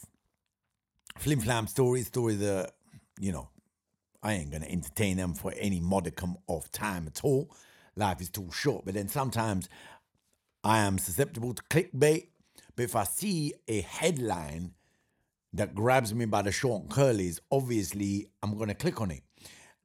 flim 1.18 1.40
flam 1.40 1.66
stories, 1.66 2.08
stories 2.08 2.40
that 2.40 2.72
you 3.20 3.32
know 3.32 3.48
I 4.22 4.32
ain't 4.34 4.50
gonna 4.50 4.66
entertain 4.66 5.16
them 5.16 5.34
for 5.34 5.52
any 5.56 5.80
modicum 5.80 6.36
of 6.48 6.70
time 6.72 7.06
at 7.06 7.22
all. 7.22 7.50
Life 7.94 8.20
is 8.20 8.30
too 8.30 8.50
short. 8.52 8.84
But 8.84 8.94
then 8.94 9.08
sometimes 9.08 9.68
I 10.64 10.78
am 10.78 10.98
susceptible 10.98 11.54
to 11.54 11.62
clickbait. 11.64 12.28
But 12.74 12.82
if 12.82 12.96
I 12.96 13.04
see 13.04 13.54
a 13.68 13.80
headline 13.82 14.72
that 15.52 15.74
grabs 15.74 16.12
me 16.12 16.26
by 16.26 16.42
the 16.42 16.52
short 16.52 16.88
curlies, 16.88 17.38
obviously 17.50 18.26
I'm 18.42 18.58
gonna 18.58 18.74
click 18.74 19.00
on 19.00 19.12
it. 19.12 19.22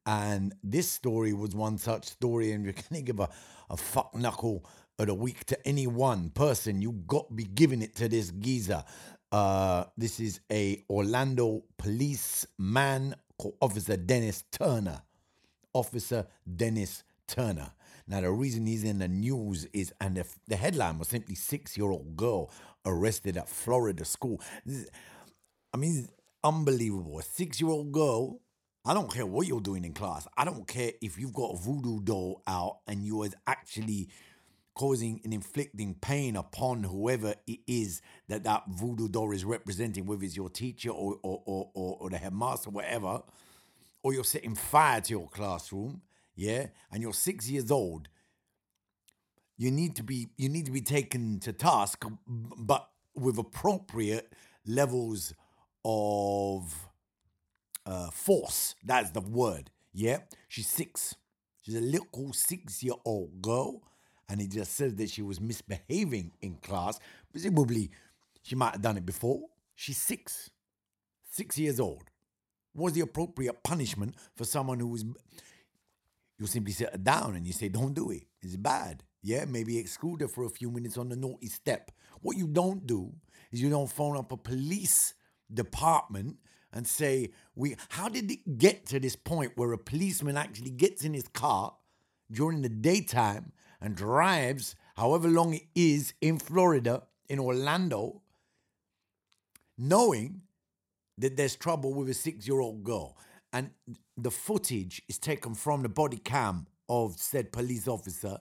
And 0.06 0.56
this 0.64 0.90
story 0.90 1.34
was 1.34 1.56
one 1.56 1.78
such 1.78 2.06
story, 2.06 2.52
and 2.52 2.64
you're 2.66 2.74
gonna 2.90 3.02
give 3.02 3.20
a, 3.20 3.30
a 3.70 3.78
fuck 3.78 4.16
knuckle 4.16 4.66
of 4.98 5.08
the 5.08 5.14
week 5.14 5.46
to 5.46 5.68
any 5.68 5.88
one 5.88 6.30
person. 6.32 6.82
You 6.82 6.92
got 7.08 7.36
be 7.36 7.44
giving 7.44 7.82
it 7.82 7.96
to 7.98 8.10
this 8.10 8.32
geezer. 8.32 8.84
Uh, 9.32 9.86
this 9.98 10.20
is 10.20 10.42
a 10.52 10.84
Orlando 10.90 11.64
policeman 11.78 13.16
called 13.38 13.56
Officer 13.62 13.96
Dennis 13.98 14.44
Turner. 14.52 15.02
Officer 15.74 16.28
Dennis 16.56 17.04
Turner. 17.28 17.72
Now, 18.08 18.22
the 18.22 18.32
reason 18.32 18.66
he's 18.66 18.84
in 18.84 19.00
the 19.00 19.08
news 19.08 19.66
is, 19.72 19.94
and 20.02 20.18
the, 20.18 20.26
the 20.48 20.58
headline 20.58 21.00
was 21.00 21.08
simply 21.08 21.36
six 21.36 21.78
year 21.78 21.90
old 21.90 22.18
girl 22.18 22.52
arrested 22.86 23.38
at 23.38 23.48
Florida 23.48 24.04
school. 24.04 24.42
Is- 24.66 24.90
I 25.74 25.78
mean, 25.78 26.10
unbelievable. 26.44 27.20
A 27.20 27.24
six 27.24 27.62
year 27.62 27.70
old 27.70 27.92
girl, 27.94 28.42
I 28.84 28.94
don't 28.94 29.14
care 29.14 29.26
what 29.26 29.48
you're 29.48 29.62
doing 29.62 29.86
in 29.86 29.94
class. 29.94 30.28
I 30.36 30.46
don't 30.46 30.68
care 30.68 30.92
if 31.02 31.20
you've 31.20 31.34
got 31.34 31.54
a 31.54 31.58
voodoo 31.58 32.02
doll 32.02 32.42
out 32.48 32.80
and 32.88 33.06
you 33.06 33.22
are 33.24 33.30
actually 33.46 34.10
causing 34.74 35.22
and 35.24 35.34
inflicting 35.34 35.94
pain 35.96 36.36
upon 36.36 36.84
whoever 36.84 37.36
it 37.46 37.60
is 37.68 38.02
that 38.28 38.44
that 38.46 38.64
voodoo 38.70 39.08
doll 39.08 39.32
is 39.34 39.46
representing, 39.46 40.06
whether 40.06 40.24
it's 40.24 40.36
your 40.36 40.50
teacher 40.50 40.90
or, 40.90 41.18
or, 41.22 41.44
or, 41.46 41.70
or, 41.76 41.98
or 42.00 42.10
the 42.10 42.18
headmaster, 42.18 42.72
whatever, 42.72 43.22
or 44.02 44.14
you're 44.14 44.24
setting 44.24 44.56
fire 44.56 45.02
to 45.02 45.12
your 45.12 45.30
classroom, 45.30 46.02
yeah, 46.36 46.68
and 46.92 47.04
you're 47.04 47.14
six 47.14 47.50
years 47.50 47.70
old, 47.70 48.08
you 49.58 49.70
need 49.70 49.96
to 49.96 50.04
be 50.04 50.30
you 50.38 50.50
need 50.50 50.66
to 50.66 50.72
be 50.72 50.82
taken 50.82 51.40
to 51.42 51.54
task, 51.54 52.04
but 52.28 52.90
with 53.14 53.38
appropriate 53.38 54.34
levels 54.66 55.36
of 55.86 56.88
uh, 57.86 58.10
force. 58.12 58.76
That's 58.84 59.12
the 59.12 59.22
word. 59.22 59.70
Yeah, 59.94 60.20
she's 60.48 60.68
six. 60.68 61.16
She's 61.62 61.76
a 61.76 61.82
little 61.82 62.34
six-year-old 62.34 63.42
girl, 63.42 63.84
and 64.28 64.42
he 64.42 64.48
just 64.48 64.74
says 64.74 64.96
that 64.96 65.10
she 65.10 65.22
was 65.22 65.40
misbehaving 65.40 66.32
in 66.42 66.56
class. 66.56 67.00
Presumably, 67.32 67.92
she 68.42 68.56
might 68.56 68.74
have 68.74 68.82
done 68.82 68.98
it 68.98 69.06
before. 69.06 69.42
She's 69.76 69.98
six, 69.98 70.50
six 71.30 71.58
years 71.58 71.80
old. 71.80 72.04
What's 72.74 72.96
the 72.96 73.02
appropriate 73.02 73.64
punishment 73.64 74.16
for 74.36 74.46
someone 74.46 74.80
who 74.80 74.96
is? 74.96 75.06
You 76.40 76.48
simply 76.48 76.74
sit 76.74 76.92
her 76.92 76.98
down 76.98 77.36
and 77.36 77.46
you 77.46 77.54
say, 77.54 77.70
"Don't 77.70 77.94
do 77.94 78.10
it. 78.12 78.24
It's 78.42 78.56
bad." 78.56 79.04
Yeah, 79.22 79.46
maybe 79.46 79.78
exclude 79.78 80.22
her 80.22 80.28
for 80.28 80.46
a 80.46 80.50
few 80.50 80.72
minutes 80.72 80.98
on 80.98 81.10
the 81.10 81.16
naughty 81.16 81.48
step. 81.48 81.92
What 82.22 82.38
you 82.38 82.48
don't 82.48 82.88
do 82.88 83.14
is 83.52 83.62
you 83.62 83.70
don't 83.70 83.92
phone 83.92 84.18
up 84.18 84.32
a 84.32 84.38
police 84.38 85.14
department 85.54 86.38
and 86.74 86.88
say, 86.88 87.32
"We." 87.56 87.76
How 87.90 88.10
did 88.10 88.32
it 88.32 88.58
get 88.58 88.86
to 88.88 89.00
this 89.00 89.16
point 89.16 89.54
where 89.56 89.74
a 89.74 89.78
policeman 89.78 90.38
actually 90.38 90.72
gets 90.72 91.04
in 91.04 91.14
his 91.14 91.28
car 91.28 91.76
during 92.32 92.62
the 92.62 92.70
daytime 92.70 93.52
and 93.80 93.96
drives 93.96 94.76
however 94.96 95.28
long 95.28 95.54
it 95.54 95.68
is 95.76 96.14
in 96.22 96.38
Florida, 96.38 97.04
in 97.28 97.40
Orlando, 97.40 98.22
knowing 99.78 100.42
that 101.18 101.36
there's 101.38 101.56
trouble 101.56 101.94
with 101.94 102.10
a 102.10 102.14
six-year-old 102.14 102.84
girl, 102.84 103.18
and 103.52 103.72
the 104.18 104.32
footage 104.32 105.02
is 105.08 105.18
taken 105.18 105.56
from 105.56 105.82
the 105.82 105.90
body 105.90 106.18
cam 106.18 106.68
of 106.88 107.18
said 107.18 107.52
police 107.52 107.88
officer. 107.88 108.40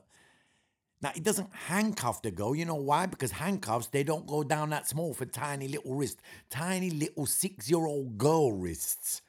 Now 1.02 1.10
he 1.14 1.20
doesn't 1.20 1.48
handcuff 1.52 2.20
the 2.22 2.30
girl. 2.30 2.54
You 2.54 2.66
know 2.66 2.74
why? 2.74 3.06
Because 3.06 3.30
handcuffs 3.30 3.86
they 3.88 4.04
don't 4.04 4.26
go 4.26 4.42
down 4.42 4.70
that 4.70 4.86
small 4.86 5.14
for 5.14 5.24
tiny 5.24 5.68
little 5.68 5.94
wrists, 5.94 6.22
tiny 6.50 6.90
little 6.90 7.26
six-year-old 7.26 8.18
girl 8.18 8.52
wrists. 8.52 9.22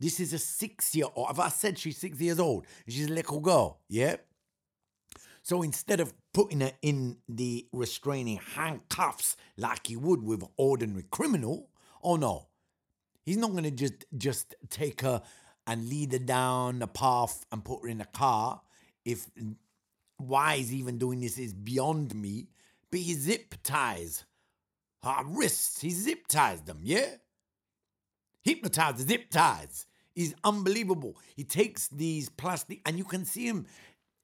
This 0.00 0.18
is 0.18 0.32
a 0.32 0.38
six-year-old. 0.38 1.30
If 1.30 1.38
I 1.38 1.48
said 1.48 1.78
she's 1.78 1.96
six 1.96 2.20
years 2.20 2.40
old, 2.40 2.66
she's 2.88 3.06
a 3.06 3.12
little 3.12 3.38
girl. 3.38 3.78
Yeah. 3.88 4.16
So 5.44 5.62
instead 5.62 6.00
of 6.00 6.12
putting 6.32 6.60
her 6.60 6.72
in 6.82 7.18
the 7.28 7.66
restraining 7.72 8.40
handcuffs 8.54 9.36
like 9.56 9.86
he 9.86 9.96
would 9.96 10.22
with 10.22 10.42
ordinary 10.56 11.04
criminal, 11.10 11.68
oh 12.02 12.16
no, 12.16 12.48
he's 13.24 13.36
not 13.36 13.54
gonna 13.54 13.70
just 13.70 14.06
just 14.16 14.56
take 14.70 15.02
her 15.02 15.22
and 15.68 15.88
lead 15.88 16.12
her 16.12 16.18
down 16.18 16.80
the 16.80 16.88
path 16.88 17.44
and 17.52 17.64
put 17.64 17.82
her 17.82 17.88
in 17.88 18.00
a 18.00 18.06
car. 18.06 18.60
If 19.04 19.30
why 20.22 20.56
he's 20.56 20.72
even 20.72 20.98
doing 20.98 21.20
this 21.20 21.38
is 21.38 21.52
beyond 21.52 22.14
me. 22.14 22.48
But 22.90 23.00
he 23.00 23.14
zip 23.14 23.54
ties 23.62 24.24
her 25.02 25.24
wrists. 25.26 25.80
He 25.80 25.90
zip 25.90 26.26
ties 26.28 26.62
them. 26.62 26.80
Yeah, 26.82 27.16
hypnotized 28.42 29.08
zip 29.08 29.30
ties. 29.30 29.86
He's 30.14 30.34
unbelievable. 30.44 31.16
He 31.36 31.44
takes 31.44 31.88
these 31.88 32.28
plastic, 32.28 32.80
and 32.84 32.98
you 32.98 33.04
can 33.04 33.24
see 33.24 33.46
him. 33.46 33.66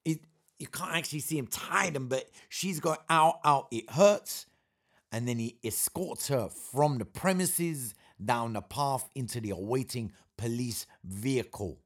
It 0.05 0.19
you 0.59 0.67
can't 0.67 0.95
actually 0.95 1.19
see 1.19 1.37
him 1.37 1.47
tie 1.47 1.89
them, 1.89 2.07
but 2.07 2.29
she's 2.49 2.79
got 2.79 3.03
out, 3.09 3.39
out. 3.43 3.67
It 3.71 3.89
hurts, 3.89 4.45
and 5.11 5.27
then 5.27 5.39
he 5.39 5.57
escorts 5.63 6.27
her 6.27 6.49
from 6.49 6.97
the 6.97 7.05
premises 7.05 7.95
down 8.23 8.53
the 8.53 8.61
path 8.61 9.09
into 9.15 9.39
the 9.39 9.51
awaiting 9.51 10.11
police 10.37 10.85
vehicle. 11.03 11.79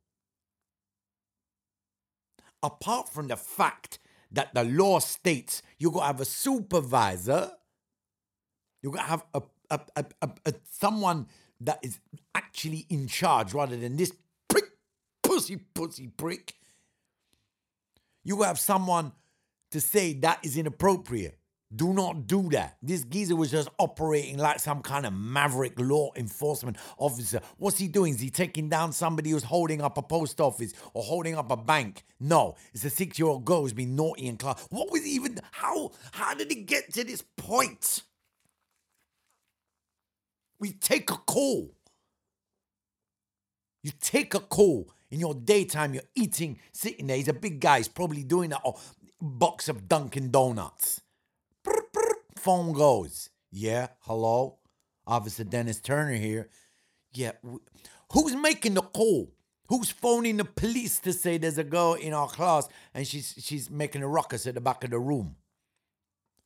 Apart 2.62 3.10
from 3.10 3.28
the 3.28 3.36
fact 3.36 4.00
that 4.34 4.54
the 4.54 4.64
law 4.64 5.00
states 5.00 5.62
you 5.78 5.92
gotta 5.92 6.08
have 6.08 6.22
a 6.22 6.26
supervisor, 6.26 7.52
you 8.82 8.92
gotta 8.92 9.08
have 9.08 9.26
a, 9.34 9.42
a, 9.70 9.80
a, 9.96 10.06
a, 10.22 10.30
a 10.46 10.54
someone 10.72 11.28
that 11.62 11.80
is 11.82 12.00
actually 12.36 12.86
in 12.90 13.08
charge 13.08 13.54
rather 13.54 13.78
than 13.78 13.96
this 13.96 14.14
prick, 14.50 14.66
pussy, 15.22 15.58
pussy 15.74 16.08
prick. 16.08 16.54
You 18.24 18.36
gotta 18.36 18.48
have 18.48 18.60
someone 18.60 19.12
to 19.72 19.80
say 19.82 20.14
that 20.14 20.40
is 20.44 20.58
inappropriate. 20.58 21.38
Do 21.76 21.94
not 21.94 22.28
do 22.28 22.50
that. 22.50 22.78
This 22.84 23.04
geezer 23.04 23.36
was 23.36 23.50
just 23.50 23.70
operating 23.80 24.38
like 24.38 24.60
some 24.60 24.82
kind 24.82 25.06
of 25.06 25.14
maverick 25.14 25.74
law 25.80 26.12
enforcement 26.16 26.78
officer. 26.98 27.42
What's 27.58 27.78
he 27.80 27.88
doing? 27.88 28.14
Is 28.14 28.20
he 28.20 28.30
taking 28.30 28.70
down 28.70 28.92
somebody 28.94 29.32
who's 29.32 29.44
holding 29.44 29.82
up 29.82 29.98
a 29.98 30.02
post 30.04 30.40
office 30.40 30.74
or 30.94 31.02
holding 31.02 31.36
up 31.36 31.50
a 31.50 31.58
bank? 31.58 32.04
No, 32.20 32.56
it's 32.74 32.84
a 32.86 32.90
six-year-old 32.90 33.46
girl 33.46 33.62
who's 33.62 33.74
been 33.74 33.96
naughty 33.96 34.28
in 34.28 34.38
class. 34.38 34.68
What 34.70 34.92
was 34.92 35.08
even 35.08 35.40
how 35.52 35.92
how 36.12 36.34
did 36.36 36.52
it 36.52 36.66
get 36.66 36.94
to 36.94 37.04
this 37.04 37.24
point? 37.38 38.04
We 40.60 40.74
take 40.74 41.10
a 41.10 41.18
call. 41.18 41.74
You 43.84 43.92
take 44.00 44.34
a 44.34 44.40
call 44.40 44.90
in 45.12 45.20
your 45.20 45.36
daytime, 45.36 45.94
you're 45.94 46.04
eating, 46.16 46.60
sitting 46.72 47.08
there. 47.08 47.18
He's 47.18 47.28
a 47.28 47.34
big 47.34 47.60
guy, 47.60 47.78
he's 47.78 47.88
probably 47.88 48.24
doing 48.24 48.52
oh, 48.66 48.80
box 49.22 49.70
of 49.70 49.88
Dunkin' 49.88 50.32
Donuts. 50.32 51.03
Phone 52.44 52.74
goes. 52.74 53.30
Yeah, 53.54 53.88
hello? 54.02 54.58
Officer 55.08 55.46
Dennis 55.46 55.80
Turner 55.80 56.16
here. 56.16 56.50
Yeah, 57.14 57.32
who's 58.12 58.36
making 58.36 58.74
the 58.74 58.82
call? 58.82 59.32
Who's 59.70 59.90
phoning 59.90 60.36
the 60.36 60.44
police 60.44 61.00
to 61.00 61.14
say 61.14 61.38
there's 61.38 61.58
a 61.58 61.64
girl 61.64 61.94
in 61.94 62.14
our 62.14 62.28
class 62.28 62.68
and 62.94 63.08
she's 63.08 63.34
she's 63.40 63.70
making 63.70 64.04
a 64.04 64.10
ruckus 64.10 64.46
at 64.46 64.56
the 64.56 64.62
back 64.62 64.84
of 64.84 64.90
the 64.90 65.00
room? 65.00 65.38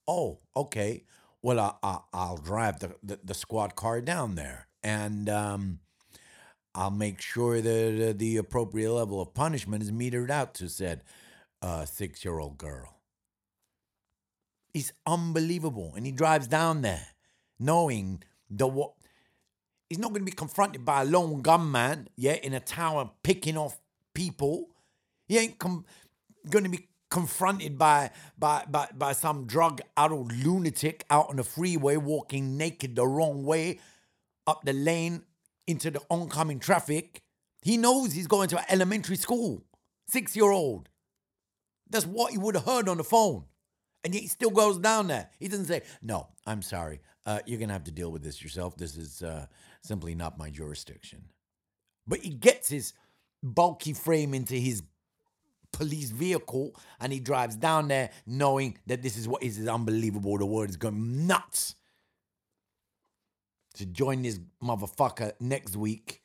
Oh, 0.07 0.37
okay. 0.55 1.03
Well, 1.41 1.59
I, 1.59 1.73
I, 1.81 1.97
I'll 2.13 2.37
drive 2.37 2.77
the, 2.77 2.93
the, 3.01 3.19
the 3.23 3.33
squad 3.33 3.75
car 3.75 3.99
down 3.99 4.35
there 4.35 4.67
and 4.83 5.27
um, 5.29 5.79
I'll 6.75 6.91
make 6.91 7.21
sure 7.21 7.59
that 7.59 8.19
the 8.19 8.37
appropriate 8.37 8.91
level 8.93 9.19
of 9.19 9.33
punishment 9.33 9.81
is 9.81 9.91
metered 9.91 10.29
out 10.29 10.53
to 10.55 10.69
said 10.69 11.01
uh, 11.63 11.85
six 11.85 12.23
year 12.23 12.37
old 12.37 12.59
girl. 12.59 12.96
It's 14.77 14.93
unbelievable. 15.07 15.93
And 15.95 16.05
he 16.05 16.11
drives 16.11 16.47
down 16.47 16.83
there 16.83 17.07
knowing 17.59 18.21
the 18.47 18.67
what. 18.67 18.93
He's 19.89 19.97
not 19.97 20.09
going 20.09 20.21
to 20.21 20.25
be 20.25 20.35
confronted 20.35 20.85
by 20.85 21.01
a 21.01 21.05
lone 21.05 21.41
gunman, 21.41 22.09
yeah, 22.15 22.33
in 22.33 22.53
a 22.53 22.59
tower 22.59 23.09
picking 23.23 23.57
off 23.57 23.79
people. 24.13 24.69
He 25.27 25.39
ain't 25.39 25.57
com- 25.57 25.85
going 26.47 26.65
to 26.65 26.69
be 26.69 26.89
confronted 27.09 27.77
by, 27.79 28.11
by 28.37 28.65
by 28.69 28.89
by 28.95 29.13
some 29.13 29.47
drug 29.47 29.81
addled 29.95 30.31
lunatic 30.31 31.05
out 31.09 31.29
on 31.29 31.37
the 31.37 31.43
freeway 31.43 31.95
walking 31.97 32.57
naked 32.57 32.95
the 32.95 33.07
wrong 33.07 33.43
way 33.45 33.79
up 34.45 34.63
the 34.63 34.73
lane 34.73 35.23
into 35.65 35.89
the 35.89 36.01
oncoming 36.11 36.59
traffic. 36.59 37.23
He 37.63 37.77
knows 37.77 38.11
he's 38.11 38.27
going 38.27 38.49
to 38.49 38.71
elementary 38.71 39.15
school. 39.15 39.63
Six 40.07 40.35
year 40.35 40.51
old. 40.51 40.89
That's 41.89 42.05
what 42.05 42.31
he 42.31 42.37
would 42.37 42.55
have 42.55 42.65
heard 42.65 42.89
on 42.89 42.97
the 42.97 43.03
phone. 43.03 43.45
And 44.03 44.13
he 44.13 44.27
still 44.27 44.51
goes 44.51 44.77
down 44.77 45.07
there. 45.07 45.29
He 45.39 45.47
doesn't 45.47 45.65
say, 45.65 45.81
No, 46.01 46.27
I'm 46.45 46.61
sorry. 46.61 47.01
Uh, 47.25 47.39
you're 47.45 47.59
going 47.59 47.69
to 47.69 47.73
have 47.73 47.83
to 47.85 47.91
deal 47.91 48.11
with 48.11 48.23
this 48.23 48.41
yourself. 48.41 48.77
This 48.77 48.95
is 48.95 49.21
uh, 49.21 49.47
simply 49.81 50.15
not 50.15 50.37
my 50.37 50.49
jurisdiction. 50.49 51.25
But 52.07 52.19
he 52.19 52.29
gets 52.29 52.69
his 52.69 52.93
bulky 53.43 53.93
frame 53.93 54.33
into 54.33 54.55
his 54.55 54.81
police 55.73 56.09
vehicle 56.09 56.73
and 56.99 57.11
he 57.11 57.19
drives 57.19 57.55
down 57.55 57.89
there 57.89 58.09
knowing 58.25 58.77
that 58.87 59.01
this 59.01 59.17
is 59.17 59.27
what 59.27 59.43
is 59.43 59.67
unbelievable. 59.67 60.37
The 60.37 60.45
world 60.45 60.69
is 60.69 60.77
going 60.77 61.27
nuts 61.27 61.75
to 63.75 63.85
join 63.85 64.23
this 64.23 64.39
motherfucker 64.63 65.33
next 65.39 65.75
week 65.75 66.21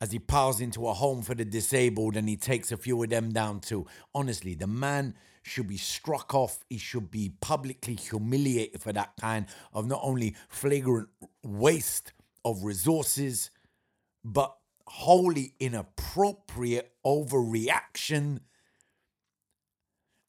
as 0.00 0.12
he 0.12 0.18
piles 0.18 0.60
into 0.60 0.86
a 0.86 0.92
home 0.92 1.22
for 1.22 1.34
the 1.34 1.44
disabled 1.44 2.16
and 2.16 2.28
he 2.28 2.36
takes 2.36 2.70
a 2.70 2.76
few 2.76 3.02
of 3.02 3.10
them 3.10 3.32
down 3.32 3.60
too. 3.60 3.86
Honestly, 4.14 4.54
the 4.54 4.66
man 4.66 5.14
should 5.48 5.68
be 5.68 5.76
struck 5.76 6.34
off. 6.34 6.64
He 6.68 6.78
should 6.78 7.10
be 7.10 7.32
publicly 7.40 7.94
humiliated 7.94 8.80
for 8.80 8.92
that 8.92 9.12
kind 9.20 9.46
of 9.72 9.86
not 9.86 10.00
only 10.02 10.36
flagrant 10.48 11.08
waste 11.42 12.12
of 12.44 12.62
resources, 12.64 13.50
but 14.24 14.56
wholly 14.86 15.54
inappropriate 15.58 16.92
overreaction. 17.04 18.40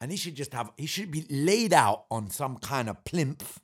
And 0.02 0.12
he 0.12 0.18
should 0.18 0.36
just 0.36 0.54
have, 0.54 0.72
he 0.78 0.86
should 0.86 1.12
be 1.12 1.26
laid 1.30 1.74
out 1.74 2.06
on 2.10 2.30
some 2.30 2.58
kind 2.58 2.90
of 2.90 3.04
plinth 3.04 3.60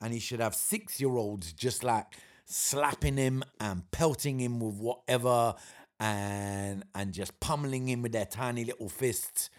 and 0.00 0.12
he 0.12 0.20
should 0.20 0.40
have 0.40 0.54
six 0.54 1.00
year 1.00 1.16
olds 1.16 1.52
just 1.52 1.82
like 1.82 2.06
slapping 2.44 3.16
him 3.16 3.42
and 3.60 3.90
pelting 3.90 4.38
him 4.40 4.60
with 4.60 4.76
whatever 4.76 5.54
and 5.98 6.84
and 6.94 7.12
just 7.12 7.38
pummeling 7.40 7.88
him 7.88 8.02
with 8.02 8.12
their 8.12 8.26
tiny 8.26 8.64
little 8.64 8.88
fists 8.88 9.50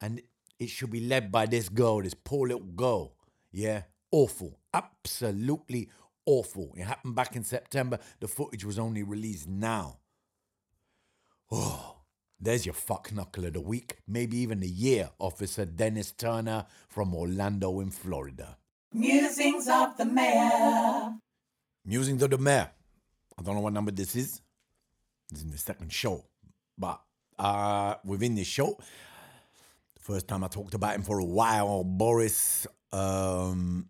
and 0.00 0.22
it 0.58 0.68
should 0.68 0.90
be 0.90 1.06
led 1.06 1.30
by 1.30 1.46
this 1.46 1.68
girl 1.68 2.02
this 2.02 2.14
poor 2.14 2.48
little 2.48 2.66
girl 2.66 3.14
yeah 3.52 3.82
awful 4.10 4.58
absolutely 4.74 5.88
awful 6.24 6.72
it 6.76 6.84
happened 6.84 7.14
back 7.14 7.36
in 7.36 7.44
september 7.44 7.98
the 8.20 8.28
footage 8.28 8.64
was 8.64 8.78
only 8.78 9.02
released 9.02 9.48
now 9.48 9.98
oh 11.50 11.96
there's 12.38 12.66
your 12.66 12.74
fuck 12.74 13.12
knuckle 13.12 13.44
of 13.46 13.52
the 13.52 13.60
week 13.60 13.96
maybe 14.06 14.36
even 14.36 14.60
the 14.60 14.68
year 14.68 15.10
officer 15.18 15.64
dennis 15.64 16.12
turner 16.12 16.66
from 16.88 17.14
orlando 17.14 17.80
in 17.80 17.90
florida 17.90 18.56
Musings 18.92 19.68
of 19.68 19.96
the 19.98 20.06
Mayor. 20.06 21.14
Musings 21.84 22.22
of 22.22 22.30
the 22.30 22.38
Mayor. 22.38 22.70
I 23.38 23.42
don't 23.42 23.54
know 23.54 23.60
what 23.60 23.74
number 23.74 23.90
this 23.90 24.16
is. 24.16 24.40
This 25.28 25.40
is 25.40 25.44
in 25.44 25.50
the 25.50 25.58
second 25.58 25.92
show. 25.92 26.24
But 26.78 27.02
uh, 27.38 27.96
within 28.04 28.34
this 28.34 28.46
show, 28.46 28.78
first 30.06 30.28
time 30.28 30.44
I 30.44 30.46
talked 30.46 30.74
about 30.74 30.94
him 30.94 31.02
for 31.02 31.18
a 31.18 31.24
while, 31.24 31.82
Boris. 31.82 32.64
Um, 32.92 33.88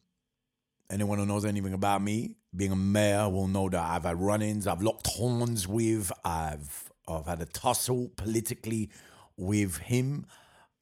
anyone 0.89 1.19
who 1.19 1.27
knows 1.27 1.45
anything 1.45 1.75
about 1.75 2.01
me, 2.03 2.37
being 2.55 2.73
a 2.73 2.77
mayor, 2.77 3.29
will 3.29 3.49
know 3.49 3.69
that 3.69 3.83
I've 3.83 4.05
had 4.05 4.19
run 4.19 4.41
ins, 4.41 4.67
I've 4.67 4.81
locked 4.81 5.09
horns 5.09 5.69
with, 5.69 6.11
I've, 6.25 6.91
I've 7.07 7.27
had 7.27 7.43
a 7.43 7.45
tussle 7.45 8.13
politically 8.17 8.89
with 9.37 9.77
him. 9.77 10.25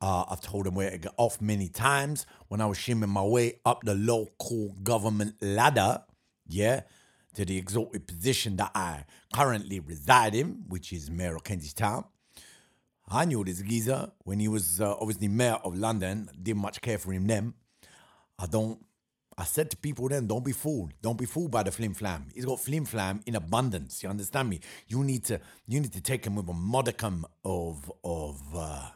Uh, 0.01 0.25
I've 0.31 0.41
told 0.41 0.69
him 0.69 0.77
where 0.77 0.91
to 0.91 0.99
get 0.99 1.15
off 1.17 1.41
many 1.41 1.69
times 1.69 2.27
when 2.47 2.61
I 2.61 2.67
was 2.67 2.79
shimming 2.79 3.11
my 3.11 3.25
way 3.25 3.59
up 3.65 3.83
the 3.83 3.97
local 3.97 4.77
government 4.85 5.35
ladder. 5.41 6.05
Yeah, 6.47 6.83
to 7.35 7.45
the 7.45 7.59
exalted 7.59 8.07
position 8.07 8.55
that 8.57 8.71
I 8.77 9.05
currently 9.33 9.81
reside 9.81 10.37
in, 10.37 10.63
which 10.69 10.93
is 10.93 11.11
mayor 11.11 11.35
of 11.35 11.43
Kentish 11.43 11.75
Town. 11.75 12.05
I 13.09 13.25
knew 13.25 13.45
this 13.45 13.61
geezer 13.61 14.11
when 14.25 14.41
he 14.41 14.49
was 14.49 14.81
uh, 14.81 14.95
obviously 14.99 15.29
mayor 15.29 15.59
of 15.65 15.77
London. 15.77 16.29
Didn't 16.43 16.63
much 16.63 16.81
care 16.81 16.99
for 16.99 17.13
him 17.13 17.27
then. 17.27 17.55
I 18.39 18.47
don't. 18.47 18.79
I 19.37 19.45
said 19.45 19.69
to 19.73 19.77
people 19.77 20.09
then, 20.09 20.29
don't 20.29 20.45
be 20.45 20.53
fooled. 20.53 20.93
Don't 21.03 21.19
be 21.19 21.27
fooled 21.27 21.51
by 21.51 21.65
the 21.65 21.73
flim 21.73 21.93
flam. 21.93 22.29
He's 22.35 22.45
got 22.45 22.61
flim 22.61 22.85
flam 22.85 23.21
in 23.27 23.35
abundance. 23.35 24.01
You 24.03 24.09
understand 24.09 24.49
me? 24.49 24.61
You 24.87 25.03
need 25.03 25.25
to. 25.25 25.41
You 25.67 25.81
need 25.81 25.93
to 25.93 26.01
take 26.01 26.25
him 26.25 26.37
with 26.37 26.49
a 26.49 26.53
modicum 26.53 27.27
of 27.45 27.91
of 28.03 28.41
uh, 28.55 28.91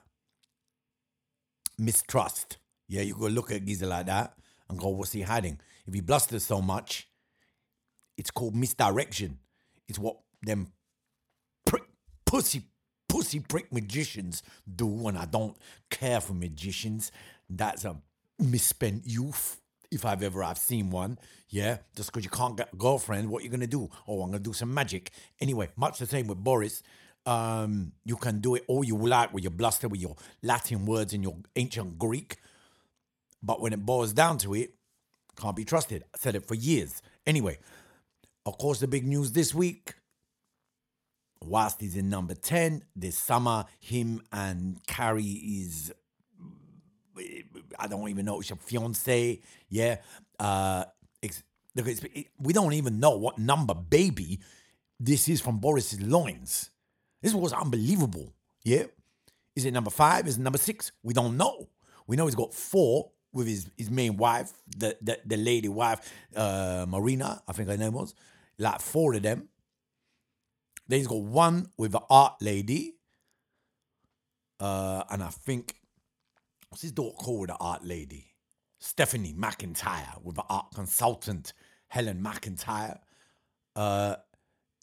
mistrust. 1.79 2.59
Yeah, 2.89 3.03
you 3.03 3.15
go 3.15 3.27
look 3.27 3.51
at 3.53 3.65
geezer 3.65 3.87
like 3.87 4.07
that 4.07 4.35
and 4.69 4.79
go, 4.79 4.89
what's 4.89 5.13
he 5.13 5.23
hiding? 5.23 5.61
If 5.87 5.95
he 5.95 6.01
blusters 6.01 6.45
so 6.45 6.63
much, 6.63 7.09
it's 8.17 8.31
called 8.31 8.55
misdirection. 8.55 9.39
It's 9.89 9.99
what 9.99 10.19
them 10.43 10.73
pussy 12.25 12.63
pussy 13.09 13.41
prick 13.41 13.73
magicians 13.73 14.43
do, 14.77 15.09
and 15.09 15.19
I 15.19 15.25
don't 15.25 15.57
care 15.91 16.21
for 16.21 16.35
magicians. 16.35 17.13
That's 17.49 17.85
a 17.85 17.97
misspent 18.39 19.03
youth. 19.07 19.61
If 19.91 20.05
I've 20.05 20.23
ever 20.23 20.45
I've 20.45 20.59
seen 20.59 20.91
one, 20.91 21.19
yeah. 21.49 21.79
Just 21.97 22.13
because 22.13 22.25
you 22.25 22.31
can't 22.31 22.57
get 22.57 22.73
a 22.73 22.77
girlfriend, 22.77 23.31
what 23.31 23.41
are 23.41 23.45
you 23.45 23.51
gonna 23.51 23.67
do? 23.67 23.89
Oh, 24.07 24.23
I'm 24.23 24.31
gonna 24.31 24.41
do 24.41 24.53
some 24.53 24.73
magic. 24.73 25.11
Anyway, 25.41 25.71
much 25.77 25.99
the 25.99 26.07
same 26.07 26.27
with 26.27 26.39
Boris. 26.39 26.83
Um, 27.25 27.93
you 28.05 28.17
can 28.17 28.41
do 28.41 28.55
it 28.55 28.65
all 28.69 28.85
you 28.85 28.97
like 28.97 29.33
with 29.33 29.45
your 29.45 29.51
bluster, 29.51 29.89
with 29.89 30.01
your 30.01 30.17
Latin 30.43 30.85
words 30.87 31.13
and 31.15 31.23
your 31.23 31.37
ancient 31.57 31.99
Greek. 31.99 32.37
But 33.43 33.61
when 33.61 33.73
it 33.73 33.85
boils 33.85 34.13
down 34.13 34.39
to 34.39 34.55
it, 34.55 34.75
can't 35.37 35.57
be 35.57 35.65
trusted. 35.65 36.05
I 36.15 36.19
said 36.19 36.35
it 36.35 36.47
for 36.47 36.55
years. 36.55 37.01
Anyway, 37.27 37.59
of 38.45 38.59
course, 38.59 38.81
the 38.81 38.89
big 38.89 39.07
news 39.07 39.33
this 39.33 39.55
week. 39.55 39.95
Whilst 41.45 41.81
he's 41.81 41.97
in 41.97 42.11
number 42.11 42.35
10, 42.35 42.85
this 42.97 43.17
summer, 43.17 43.65
him 43.79 44.23
and 44.33 44.85
Carrie 44.87 45.25
is, 45.25 45.93
I 47.79 47.87
don't 47.87 48.09
even 48.09 48.25
know, 48.25 48.41
it's 48.41 48.51
your 48.51 48.59
fiance. 48.59 49.41
Yeah. 49.69 49.97
Uh, 50.39 50.85
it's, 51.23 51.43
look, 51.75 51.87
it's, 51.87 52.03
it, 52.03 52.27
we 52.39 52.53
don't 52.53 52.73
even 52.73 53.01
know 53.01 53.17
what 53.17 53.39
number 53.39 53.75
baby 53.75 54.41
this 55.01 55.29
is 55.29 55.41
from 55.41 55.59
Boris's 55.59 56.01
loins. 56.01 56.71
This 57.23 57.35
was 57.35 57.53
unbelievable. 57.53 58.33
Yeah. 58.65 58.85
Is 59.55 59.65
it 59.65 59.73
number 59.73 59.91
five? 59.91 60.27
Is 60.27 60.39
it 60.39 60.41
number 60.41 60.59
six? 60.59 60.93
We 61.03 61.15
don't 61.15 61.37
know. 61.37 61.69
We 62.07 62.17
know 62.17 62.27
he's 62.27 62.35
got 62.35 62.55
four 62.55 63.11
with 63.33 63.47
his, 63.47 63.71
his 63.77 63.91
main 63.91 64.17
wife, 64.17 64.53
the, 64.77 64.97
the, 65.03 65.19
the 65.25 65.37
lady 65.37 65.69
wife, 65.69 66.01
uh, 66.35 66.87
Marina, 66.89 67.43
I 67.47 67.53
think 67.53 67.69
her 67.69 67.77
name 67.77 67.93
was. 67.93 68.15
Like 68.59 68.81
four 68.81 69.15
of 69.15 69.23
them. 69.23 69.49
Then 70.89 70.99
he's 70.99 71.07
got 71.07 71.23
one 71.23 71.71
with 71.77 71.93
the 71.93 72.03
art 72.09 72.37
lady. 72.41 72.97
Uh, 74.59 75.05
and 75.11 75.23
I 75.23 75.29
think, 75.29 75.77
what's 76.69 76.83
his 76.83 76.93
daughter 76.93 77.17
called 77.17 77.41
with 77.41 77.51
the 77.51 77.57
art 77.57 77.85
lady? 77.85 78.35
Stephanie 78.81 79.35
McIntyre 79.35 80.23
with 80.23 80.37
the 80.37 80.45
art 80.49 80.67
consultant, 80.75 81.53
Helen 81.89 82.23
McIntyre. 82.23 82.99
Uh, 83.77 84.17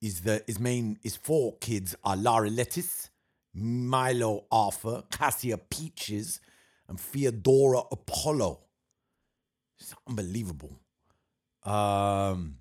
is 0.01 0.21
the 0.21 0.43
his 0.45 0.59
main 0.59 0.99
his 1.01 1.15
four 1.15 1.57
kids 1.57 1.95
are 2.03 2.15
Lara 2.15 2.49
Lettice, 2.49 3.09
Milo 3.53 4.45
Arthur, 4.51 5.03
Cassia 5.11 5.57
Peaches, 5.57 6.39
and 6.87 6.99
Theodora 6.99 7.81
Apollo. 7.91 8.61
It's 9.79 9.95
unbelievable. 10.07 10.79
Um, 11.63 12.57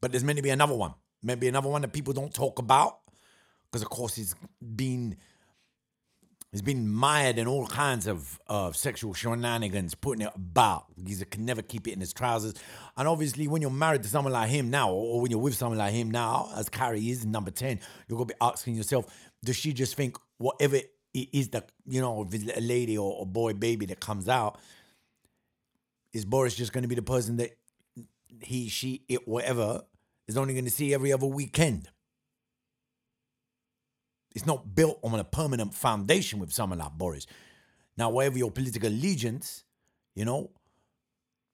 but 0.00 0.10
there's 0.10 0.24
meant 0.24 0.36
to 0.36 0.42
be 0.42 0.50
another 0.50 0.74
one. 0.74 0.94
Maybe 1.24 1.48
another 1.48 1.68
one 1.68 1.82
that 1.82 1.92
people 1.92 2.12
don't 2.12 2.32
talk 2.32 2.58
about. 2.58 2.98
Because 3.70 3.82
of 3.82 3.88
course 3.88 4.14
he's 4.14 4.36
been 4.60 5.16
he's 6.52 6.62
been 6.62 6.88
mired 6.88 7.38
in 7.38 7.48
all 7.48 7.66
kinds 7.66 8.06
of 8.06 8.38
uh, 8.46 8.70
sexual 8.70 9.12
shenanigans, 9.12 9.96
putting 9.96 10.24
it 10.24 10.32
about. 10.36 10.84
He 11.04 11.16
can 11.24 11.44
never 11.44 11.62
keep 11.62 11.88
it 11.88 11.92
in 11.94 12.00
his 12.00 12.12
trousers. 12.12 12.54
And 12.96 13.08
obviously, 13.08 13.48
when 13.48 13.60
you're 13.62 13.72
married 13.72 14.04
to 14.04 14.08
someone 14.08 14.32
like 14.32 14.50
him 14.50 14.70
now, 14.70 14.92
or 14.92 15.20
when 15.20 15.32
you're 15.32 15.40
with 15.40 15.56
someone 15.56 15.78
like 15.78 15.92
him 15.92 16.12
now, 16.12 16.50
as 16.54 16.68
Carrie 16.68 17.10
is 17.10 17.26
number 17.26 17.50
10, 17.50 17.80
you're 18.06 18.16
gonna 18.16 18.26
be 18.26 18.34
asking 18.40 18.76
yourself, 18.76 19.06
does 19.44 19.56
she 19.56 19.72
just 19.72 19.96
think 19.96 20.16
whatever 20.38 20.76
it 20.76 21.28
is 21.32 21.48
that, 21.48 21.72
you 21.86 22.00
know, 22.00 22.28
a 22.54 22.60
lady 22.60 22.96
or 22.96 23.22
a 23.22 23.26
boy 23.26 23.54
baby 23.54 23.86
that 23.86 23.98
comes 23.98 24.28
out, 24.28 24.60
is 26.12 26.24
Boris 26.24 26.54
just 26.54 26.72
gonna 26.72 26.86
be 26.86 26.94
the 26.94 27.02
person 27.02 27.38
that 27.38 27.56
he, 28.42 28.68
she, 28.68 29.04
it, 29.08 29.26
whatever, 29.26 29.82
is 30.26 30.36
only 30.36 30.54
gonna 30.54 30.70
see 30.70 30.94
every 30.94 31.12
other 31.12 31.26
weekend? 31.26 31.88
It's 34.34 34.46
not 34.46 34.74
built 34.74 34.98
on 35.02 35.18
a 35.18 35.24
permanent 35.24 35.74
foundation 35.74 36.40
with 36.40 36.52
someone 36.52 36.80
like 36.80 36.92
Boris. 36.92 37.26
Now, 37.96 38.10
whatever 38.10 38.38
your 38.38 38.50
political 38.50 38.88
allegiance, 38.88 39.64
you 40.16 40.24
know, 40.24 40.50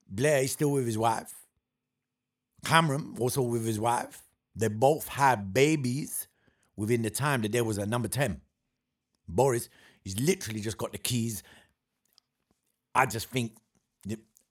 Blair 0.09 0.43
is 0.43 0.53
still 0.53 0.73
with 0.73 0.87
his 0.87 0.97
wife. 0.97 1.35
Cameron 2.65 3.17
also 3.19 3.43
with 3.43 3.67
his 3.67 3.79
wife. 3.79 4.23
They 4.57 4.69
both 4.69 5.09
had 5.09 5.53
babies 5.53 6.27
within 6.77 7.03
the 7.03 7.11
time 7.11 7.43
that 7.43 7.53
there 7.53 7.65
was 7.65 7.79
a 7.79 7.87
number 7.87 8.09
10. 8.09 8.41
Boris, 9.29 9.69
he's 10.03 10.19
literally 10.19 10.61
just 10.61 10.79
got 10.79 10.93
the 10.93 10.99
keys. 10.99 11.43
I 12.95 13.07
just 13.07 13.29
think 13.29 13.53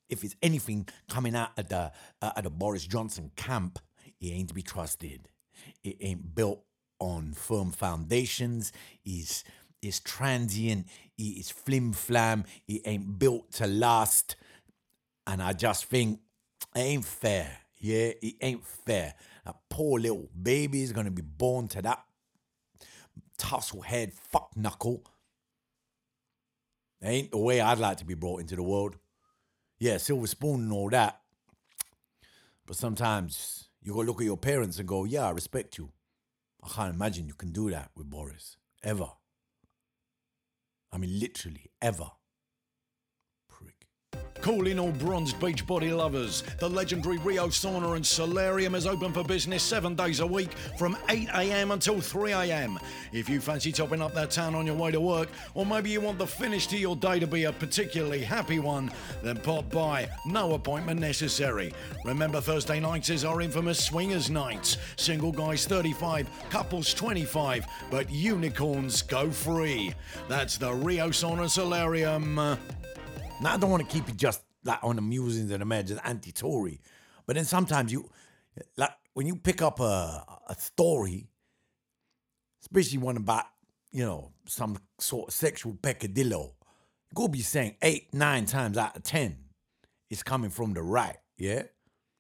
if 0.10 0.24
it's 0.24 0.36
anything 0.42 0.88
coming 1.10 1.36
out 1.36 1.58
of 1.58 1.70
the 1.70 1.92
uh, 2.22 2.32
of 2.36 2.44
the 2.44 2.50
Boris 2.50 2.86
Johnson 2.86 3.32
camp, 3.36 3.80
it 4.22 4.28
ain't 4.28 4.50
to 4.50 4.54
be 4.54 4.62
trusted. 4.62 5.30
It 5.84 5.98
ain't 6.02 6.36
built 6.36 6.64
on 7.00 7.34
firm 7.34 7.72
foundations. 7.72 8.72
Is 9.06 9.44
is 9.82 10.00
transient. 10.00 10.88
It 11.18 11.40
is 11.40 11.52
flim 11.52 11.94
flam. 11.94 12.46
It 12.68 12.82
ain't 12.86 13.18
built 13.20 13.52
to 13.54 13.68
last. 13.68 14.36
And 15.26 15.42
I 15.42 15.54
just 15.54 15.86
think 15.86 16.20
it 16.76 16.80
ain't 16.80 17.06
fair. 17.06 17.58
Yeah, 17.80 18.12
it 18.22 18.36
ain't 18.42 18.66
fair. 18.66 19.14
A 19.46 19.54
poor 19.70 20.00
little 20.00 20.30
baby 20.40 20.82
is 20.82 20.92
gonna 20.92 21.12
be 21.12 21.22
born 21.22 21.68
to 21.70 21.82
that 21.82 22.04
tussle 23.38 23.82
head 23.82 24.14
fuck 24.14 24.52
knuckle. 24.56 25.04
Ain't 27.02 27.32
the 27.32 27.38
way 27.38 27.62
I'd 27.62 27.80
like 27.80 27.98
to 27.98 28.06
be 28.06 28.14
brought 28.14 28.42
into 28.42 28.58
the 28.58 28.64
world. 28.64 28.98
Yeah, 29.80 29.98
silver 29.98 30.28
spoon 30.28 30.64
and 30.64 30.74
all 30.74 30.90
that. 30.90 31.22
But 32.68 32.76
sometimes 32.76 33.69
you 33.90 33.96
go 33.96 34.02
look 34.02 34.22
at 34.22 34.26
your 34.26 34.38
parents 34.38 34.78
and 34.78 34.88
go, 34.88 35.04
yeah, 35.04 35.26
I 35.26 35.32
respect 35.32 35.80
you. 35.80 35.92
I 36.64 36.70
can't 36.70 36.94
imagine 36.94 37.28
you 37.28 37.34
can 37.34 37.52
do 37.52 37.72
that 37.72 37.90
with 37.96 38.08
Boris. 38.08 38.56
Ever. 38.84 39.10
I 40.92 40.98
mean, 41.00 41.20
literally, 41.20 41.72
ever. 41.82 42.12
Calling 44.42 44.80
all 44.80 44.92
bronzed 44.94 45.38
beach 45.42 45.68
body 45.68 45.92
lovers. 45.92 46.44
The 46.60 46.70
legendary 46.70 47.18
Rio 47.18 47.48
Sauna 47.48 47.98
and 47.98 48.06
Solarium 48.06 48.74
is 48.74 48.88
open 48.88 49.12
for 49.12 49.24
business 49.24 49.62
seven 49.62 49.96
days 49.96 50.22
a 50.22 50.26
week 50.26 50.54
from 50.78 50.96
8am 51.08 51.74
until 51.74 51.96
3am. 51.96 52.82
If 53.12 53.28
you 53.28 53.42
fancy 53.42 53.74
topping 53.74 54.02
up 54.02 54.14
that 54.14 54.32
tan 54.32 54.56
on 54.56 54.66
your 54.66 54.76
way 54.76 54.92
to 54.92 55.02
work, 55.02 55.28
or 55.56 55.66
maybe 55.66 55.90
you 55.90 56.00
want 56.00 56.20
the 56.20 56.26
finish 56.28 56.68
to 56.68 56.78
your 56.78 56.96
day 56.96 57.20
to 57.20 57.28
be 57.28 57.44
a 57.44 57.52
particularly 57.52 58.24
happy 58.24 58.60
one, 58.60 58.92
then 59.22 59.36
pop 59.38 59.70
by. 59.70 60.10
No 60.26 60.54
appointment 60.54 61.02
necessary. 61.02 61.74
Remember, 62.06 62.40
Thursday 62.40 62.80
nights 62.80 63.10
is 63.10 63.26
our 63.26 63.42
infamous 63.42 63.84
swingers 63.84 64.30
nights. 64.30 64.78
Single 64.96 65.34
guys 65.34 65.66
35, 65.66 66.30
couples 66.50 66.94
25, 66.94 67.66
but 67.92 68.10
unicorns 68.10 69.02
go 69.02 69.30
free. 69.30 69.94
That's 70.30 70.58
the 70.58 70.74
Rio 70.74 71.10
Sauna 71.10 71.50
Solarium. 71.50 72.58
Now 73.42 73.54
I 73.54 73.58
don't 73.58 73.72
want 73.72 73.88
to 73.88 73.94
keep 73.94 74.10
it 74.10 74.18
just 74.18 74.42
like 74.66 74.80
on 74.84 74.98
the 74.98 75.02
musings 75.02 75.52
and 75.52 75.88
just 75.88 76.02
anti-Tory. 76.04 76.82
But 77.26 77.36
then 77.36 77.46
sometimes 77.46 77.92
you, 77.92 78.10
like 78.76 78.92
when 79.14 79.28
you 79.28 79.36
pick 79.36 79.62
up 79.62 79.80
a 79.80 80.26
a 80.48 80.56
story, 80.56 81.30
especially 82.62 82.98
one 82.98 83.18
about 83.18 83.46
you 83.92 84.04
know 84.04 84.32
some 84.46 84.78
sort 85.00 85.30
of 85.30 85.34
sexual 85.34 85.78
peccadillo, 85.82 86.56
you 87.10 87.16
go 87.16 87.28
be 87.28 87.42
saying 87.42 87.76
eight 87.82 88.14
nine 88.14 88.46
times 88.46 88.78
out 88.78 88.98
of 88.98 89.04
ten, 89.04 89.38
it's 90.10 90.24
coming 90.24 90.50
from 90.50 90.74
the 90.74 90.82
right, 90.82 91.18
yeah, 91.38 91.64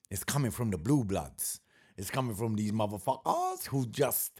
it's 0.09 0.23
coming 0.23 0.51
from 0.51 0.69
the 0.71 0.77
blue 0.77 1.03
bloods, 1.03 1.59
it's 1.97 2.09
coming 2.09 2.35
from 2.35 2.55
these 2.55 2.71
motherfuckers 2.71 3.65
who 3.65 3.85
just 3.87 4.39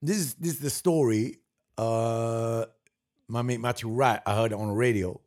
this 0.00 0.18
is 0.18 0.34
this 0.34 0.52
is 0.52 0.60
the 0.60 0.70
story. 0.70 1.38
Uh, 1.78 2.66
my 3.28 3.42
mate 3.42 3.60
Matthew 3.60 3.88
Wright, 3.88 4.20
I 4.26 4.36
heard 4.36 4.52
it 4.52 4.58
on 4.58 4.68
the 4.68 4.74
radio. 4.74 5.20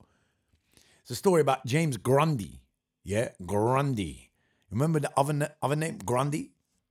It's 1.05 1.11
a 1.11 1.15
story 1.15 1.39
about 1.41 1.63
James 1.67 1.97
Grundy. 1.97 2.63
Yeah, 3.03 3.29
Grundy. 3.45 4.31
Remember 4.71 4.99
the 4.99 5.11
other, 5.15 5.51
other 5.61 5.75
name? 5.75 5.99
Grundy? 6.03 6.49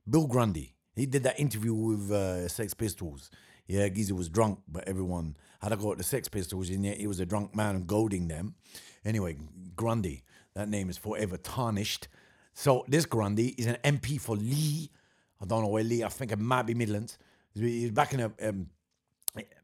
Bill 0.09 0.25
Grundy. 0.25 0.73
He 0.95 1.05
did 1.05 1.23
that 1.23 1.37
interview 1.37 1.73
with 1.73 2.09
uh, 2.09 2.47
Sex 2.47 2.73
Pistols. 2.73 3.29
Yeah, 3.67 3.89
Geezer 3.89 4.15
was 4.15 4.29
drunk, 4.29 4.59
but 4.69 4.87
everyone 4.87 5.35
had 5.61 5.67
to 5.67 5.75
go 5.75 5.91
at 5.91 5.97
the 5.97 6.05
Sex 6.05 6.29
Pistols, 6.29 6.69
and 6.69 6.85
yet 6.85 6.97
he 6.97 7.07
was 7.07 7.19
a 7.19 7.25
drunk 7.25 7.53
man 7.53 7.83
goading 7.83 8.29
them. 8.29 8.55
Anyway, 9.03 9.35
Grundy. 9.75 10.23
That 10.53 10.69
name 10.69 10.89
is 10.89 10.97
forever 10.97 11.35
tarnished. 11.35 12.07
So 12.53 12.85
this 12.87 13.05
Grundy 13.05 13.49
is 13.57 13.65
an 13.65 13.75
MP 13.83 14.17
for 14.17 14.37
Leigh. 14.37 14.91
I 15.41 15.45
don't 15.45 15.61
know 15.61 15.67
where 15.67 15.83
Leigh. 15.83 16.05
I 16.05 16.07
think 16.07 16.31
it 16.31 16.39
might 16.39 16.65
be 16.65 16.73
Midlands. 16.73 17.17
He's 17.53 17.91
back 17.91 18.13
in 18.13 18.21
a. 18.21 18.31
Um, 18.41 18.69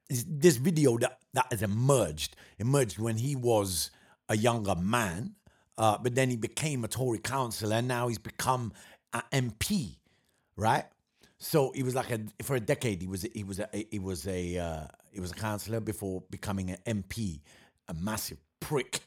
this 0.10 0.58
video 0.58 0.98
that 0.98 1.20
that 1.34 1.48
has 1.52 1.62
emerged 1.62 2.36
emerged 2.60 3.00
when 3.00 3.16
he 3.16 3.34
was 3.38 3.92
a 4.32 4.38
younger 4.38 4.76
man, 4.76 5.36
uh, 5.78 5.98
but 6.02 6.16
then 6.16 6.30
he 6.30 6.38
became 6.38 6.86
a 6.86 6.88
Tory 6.88 7.20
councillor, 7.20 7.76
and 7.76 7.88
now 7.88 8.08
he's 8.08 8.18
become 8.18 8.72
an 9.14 9.24
MP, 9.34 9.98
right? 10.56 10.86
So 11.38 11.74
he 11.76 11.84
was 11.84 11.96
like 11.96 12.12
a 12.12 12.22
for 12.42 12.56
a 12.56 12.60
decade. 12.60 13.02
He 13.02 13.08
was 13.08 13.28
he 13.34 13.44
was 13.44 13.60
a 13.60 13.68
he 13.92 14.00
was 14.00 14.26
a 14.28 14.58
uh, 14.58 14.88
he 15.12 15.20
was 15.20 15.32
a 15.32 15.36
councillor 15.36 15.82
before 15.82 16.24
becoming 16.30 16.72
an 16.72 17.02
MP, 17.02 17.42
a 17.90 17.94
massive 17.94 18.38
prick, 18.62 19.02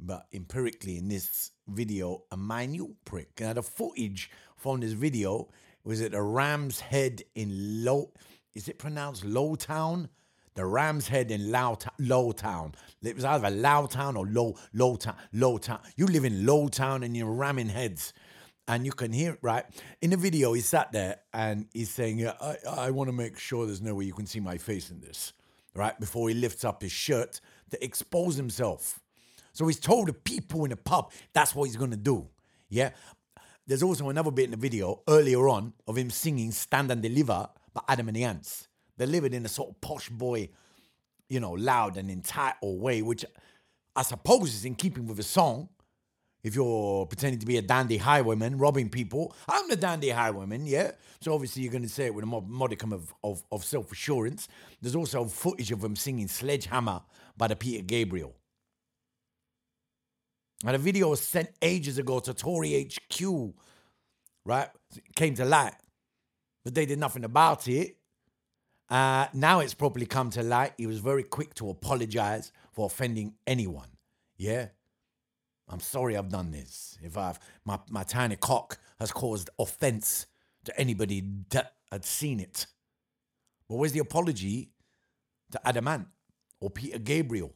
but 0.00 0.26
empirically 0.32 0.96
in 0.96 1.08
this 1.08 1.50
video, 1.68 2.22
a 2.30 2.36
minute 2.36 3.04
prick. 3.04 3.40
Now 3.40 3.52
the 3.52 3.62
footage 3.62 4.30
from 4.56 4.80
this 4.80 4.92
video 4.92 5.48
was 5.84 6.00
at 6.00 6.14
a 6.14 6.22
Ram's 6.22 6.80
Head 6.80 7.22
in 7.34 7.84
Low. 7.84 8.12
Is 8.54 8.68
it 8.68 8.78
pronounced 8.78 9.24
Lowtown? 9.24 10.08
The 10.54 10.66
Ram's 10.66 11.08
Head 11.08 11.30
in 11.30 11.50
Low 11.50 11.78
Lowtown. 11.98 12.74
It 13.02 13.16
was 13.16 13.24
either 13.24 13.48
Lowtown 13.48 14.16
or 14.16 14.26
Low 14.26 14.56
Lowtown. 14.74 15.16
Lowtown. 15.34 15.80
You 15.96 16.06
live 16.06 16.24
in 16.24 16.44
Lowtown 16.44 17.04
and 17.04 17.16
you're 17.16 17.32
ramming 17.32 17.70
heads 17.70 18.12
and 18.68 18.86
you 18.86 18.92
can 18.92 19.12
hear 19.12 19.32
it 19.32 19.38
right 19.42 19.64
in 20.00 20.10
the 20.10 20.16
video. 20.16 20.52
He 20.52 20.60
sat 20.60 20.92
there 20.92 21.20
and 21.32 21.66
he's 21.72 21.90
saying, 21.90 22.26
"I, 22.26 22.56
I 22.68 22.90
want 22.90 23.08
to 23.08 23.12
make 23.12 23.38
sure 23.38 23.66
there's 23.66 23.82
no 23.82 23.94
way 23.94 24.04
you 24.04 24.12
can 24.12 24.26
see 24.26 24.40
my 24.40 24.58
face 24.58 24.90
in 24.90 25.00
this." 25.00 25.32
Right 25.74 25.98
before 25.98 26.28
he 26.28 26.34
lifts 26.34 26.64
up 26.64 26.82
his 26.82 26.92
shirt 26.92 27.40
to 27.70 27.82
expose 27.82 28.36
himself. 28.36 29.00
So 29.54 29.66
he's 29.66 29.80
told 29.80 30.08
the 30.08 30.12
people 30.12 30.64
in 30.64 30.70
the 30.70 30.76
pub 30.76 31.12
that's 31.32 31.54
what 31.54 31.64
he's 31.64 31.76
gonna 31.76 31.96
do. 31.96 32.28
Yeah. 32.68 32.90
There's 33.66 33.82
also 33.82 34.08
another 34.10 34.30
bit 34.30 34.46
in 34.46 34.50
the 34.50 34.56
video 34.56 35.02
earlier 35.08 35.48
on 35.48 35.72
of 35.86 35.96
him 35.96 36.10
singing 36.10 36.50
"Stand 36.50 36.90
and 36.90 37.02
Deliver" 37.02 37.48
by 37.72 37.82
Adam 37.88 38.08
and 38.08 38.16
the 38.16 38.24
Ants. 38.24 38.68
Delivered 38.98 39.34
in 39.34 39.44
a 39.44 39.48
sort 39.48 39.70
of 39.70 39.80
posh 39.80 40.08
boy, 40.08 40.48
you 41.28 41.40
know, 41.40 41.52
loud 41.52 41.96
and 41.96 42.10
entitled 42.10 42.80
way, 42.80 43.02
which 43.02 43.24
I 43.96 44.02
suppose 44.02 44.54
is 44.54 44.64
in 44.64 44.74
keeping 44.74 45.06
with 45.06 45.16
the 45.16 45.22
song 45.22 45.68
if 46.42 46.56
you're 46.56 47.06
pretending 47.06 47.38
to 47.38 47.46
be 47.46 47.56
a 47.56 47.62
dandy 47.62 47.98
highwayman 47.98 48.58
robbing 48.58 48.88
people, 48.88 49.34
I'm 49.48 49.68
the 49.68 49.76
dandy 49.76 50.10
highwayman, 50.10 50.66
yeah. 50.66 50.92
So 51.20 51.32
obviously 51.32 51.62
you're 51.62 51.70
going 51.70 51.84
to 51.84 51.88
say 51.88 52.06
it 52.06 52.14
with 52.14 52.24
a 52.24 52.26
modicum 52.26 52.92
of, 52.92 53.14
of, 53.22 53.44
of 53.52 53.64
self 53.64 53.92
assurance. 53.92 54.48
There's 54.80 54.96
also 54.96 55.24
footage 55.26 55.70
of 55.70 55.84
him 55.84 55.94
singing 55.94 56.26
Sledgehammer 56.26 57.02
by 57.36 57.46
the 57.46 57.54
Peter 57.54 57.84
Gabriel. 57.84 58.34
And 60.66 60.74
a 60.74 60.78
video 60.78 61.10
was 61.10 61.20
sent 61.20 61.50
ages 61.60 61.98
ago 61.98 62.18
to 62.20 62.34
Tory 62.34 62.88
HQ, 62.88 63.54
right? 64.44 64.68
It 64.96 65.14
came 65.14 65.34
to 65.36 65.44
light, 65.44 65.74
but 66.64 66.74
they 66.74 66.86
did 66.86 66.98
nothing 66.98 67.24
about 67.24 67.68
it. 67.68 67.96
Uh, 68.92 69.26
now 69.32 69.60
it's 69.60 69.72
probably 69.72 70.04
come 70.04 70.28
to 70.28 70.42
light. 70.42 70.74
He 70.76 70.86
was 70.86 70.98
very 70.98 71.22
quick 71.22 71.54
to 71.54 71.70
apologize 71.70 72.52
for 72.74 72.84
offending 72.84 73.32
anyone. 73.46 73.88
Yeah. 74.36 74.66
I'm 75.66 75.80
sorry 75.80 76.14
I've 76.14 76.28
done 76.28 76.50
this. 76.50 76.98
If 77.02 77.16
I've 77.16 77.38
my, 77.64 77.78
my 77.88 78.02
tiny 78.02 78.36
cock 78.36 78.78
has 79.00 79.10
caused 79.10 79.48
offense 79.58 80.26
to 80.66 80.78
anybody 80.78 81.24
that 81.48 81.72
had 81.90 82.04
seen 82.04 82.38
it. 82.38 82.66
But 83.66 83.76
where's 83.76 83.92
the 83.92 84.00
apology 84.00 84.72
to 85.52 85.66
Adam 85.66 85.88
Ant 85.88 86.08
or 86.60 86.68
Peter 86.68 86.98
Gabriel 86.98 87.54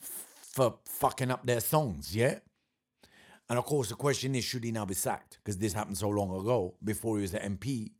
for 0.00 0.78
fucking 0.86 1.30
up 1.30 1.44
their 1.44 1.60
songs, 1.60 2.16
yeah? 2.16 2.38
And 3.50 3.58
of 3.58 3.66
course, 3.66 3.90
the 3.90 3.96
question 3.96 4.34
is 4.34 4.44
should 4.44 4.64
he 4.64 4.72
now 4.72 4.86
be 4.86 4.94
sacked? 4.94 5.40
Because 5.44 5.58
this 5.58 5.74
happened 5.74 5.98
so 5.98 6.08
long 6.08 6.34
ago 6.40 6.76
before 6.82 7.16
he 7.16 7.20
was 7.20 7.34
an 7.34 7.58
MP. 7.58 7.90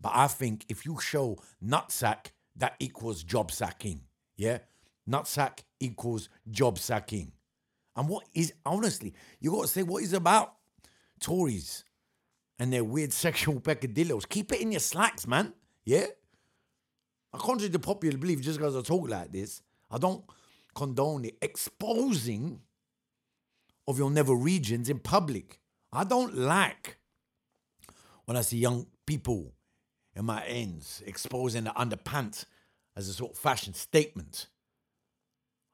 But 0.00 0.12
I 0.14 0.26
think 0.26 0.66
if 0.68 0.84
you 0.84 0.98
show 1.00 1.38
nutsack, 1.64 2.32
that 2.56 2.74
equals 2.78 3.24
job 3.24 3.50
sacking, 3.50 4.02
yeah? 4.36 4.58
Nutsack 5.08 5.60
equals 5.80 6.28
job 6.50 6.78
sacking. 6.78 7.32
And 7.96 8.08
what 8.08 8.24
is 8.34 8.52
honestly, 8.64 9.14
you 9.40 9.50
got 9.50 9.62
to 9.62 9.68
say 9.68 9.82
what 9.82 10.02
is 10.02 10.12
about 10.12 10.54
Tories 11.20 11.84
and 12.58 12.72
their 12.72 12.84
weird 12.84 13.12
sexual 13.24 13.60
peccadillos. 13.60 14.26
Keep 14.26 14.52
it 14.52 14.60
in 14.60 14.72
your 14.72 14.80
slacks, 14.80 15.26
man. 15.26 15.52
Yeah. 15.84 16.06
I 17.32 17.38
contrary 17.38 17.70
to 17.70 17.78
popular 17.78 18.16
belief, 18.16 18.40
just 18.40 18.58
because 18.58 18.76
I 18.76 18.82
talk 18.82 19.08
like 19.08 19.32
this, 19.32 19.60
I 19.90 19.98
don't 19.98 20.24
condone 20.74 21.22
the 21.22 21.34
exposing 21.42 22.60
of 23.86 23.98
your 23.98 24.10
never 24.10 24.34
regions 24.34 24.88
in 24.88 24.98
public. 24.98 25.60
I 25.92 26.04
don't 26.04 26.36
like 26.36 26.98
when 28.24 28.36
I 28.36 28.40
see 28.40 28.58
young 28.58 28.86
people 29.06 29.52
in 30.16 30.24
my 30.24 30.44
ends 30.44 31.02
exposing 31.06 31.64
the 31.64 31.70
underpants 31.70 32.44
as 32.96 33.08
a 33.08 33.12
sort 33.12 33.32
of 33.32 33.38
fashion 33.38 33.74
statement. 33.74 34.46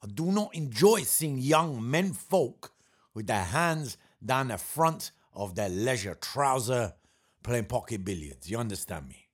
I 0.03 0.07
do 0.07 0.26
not 0.26 0.55
enjoy 0.55 1.03
seeing 1.03 1.38
young 1.38 1.88
men 1.88 2.12
folk 2.12 2.72
with 3.14 3.26
their 3.26 3.44
hands 3.44 3.98
down 4.24 4.48
the 4.48 4.59
front 4.59 5.11
of 5.35 5.55
their 5.55 5.68
leisure 5.68 6.14
trouser 6.14 6.94
playing 7.42 7.66
pocket 7.66 8.05
billiards. 8.05 8.50
You 8.50 8.59
understand 8.59 9.09
me? 9.09 9.29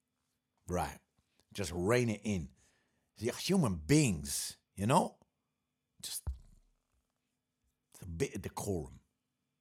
Right. 0.68 0.98
Just 1.54 1.72
rein 1.74 2.10
it 2.10 2.20
in. 2.24 2.48
They're 3.18 3.32
human 3.32 3.80
beings, 3.86 4.56
you 4.74 4.86
know? 4.86 5.14
Just 6.02 6.22
a 8.02 8.06
bit 8.06 8.34
of 8.34 8.42
decorum. 8.42 8.95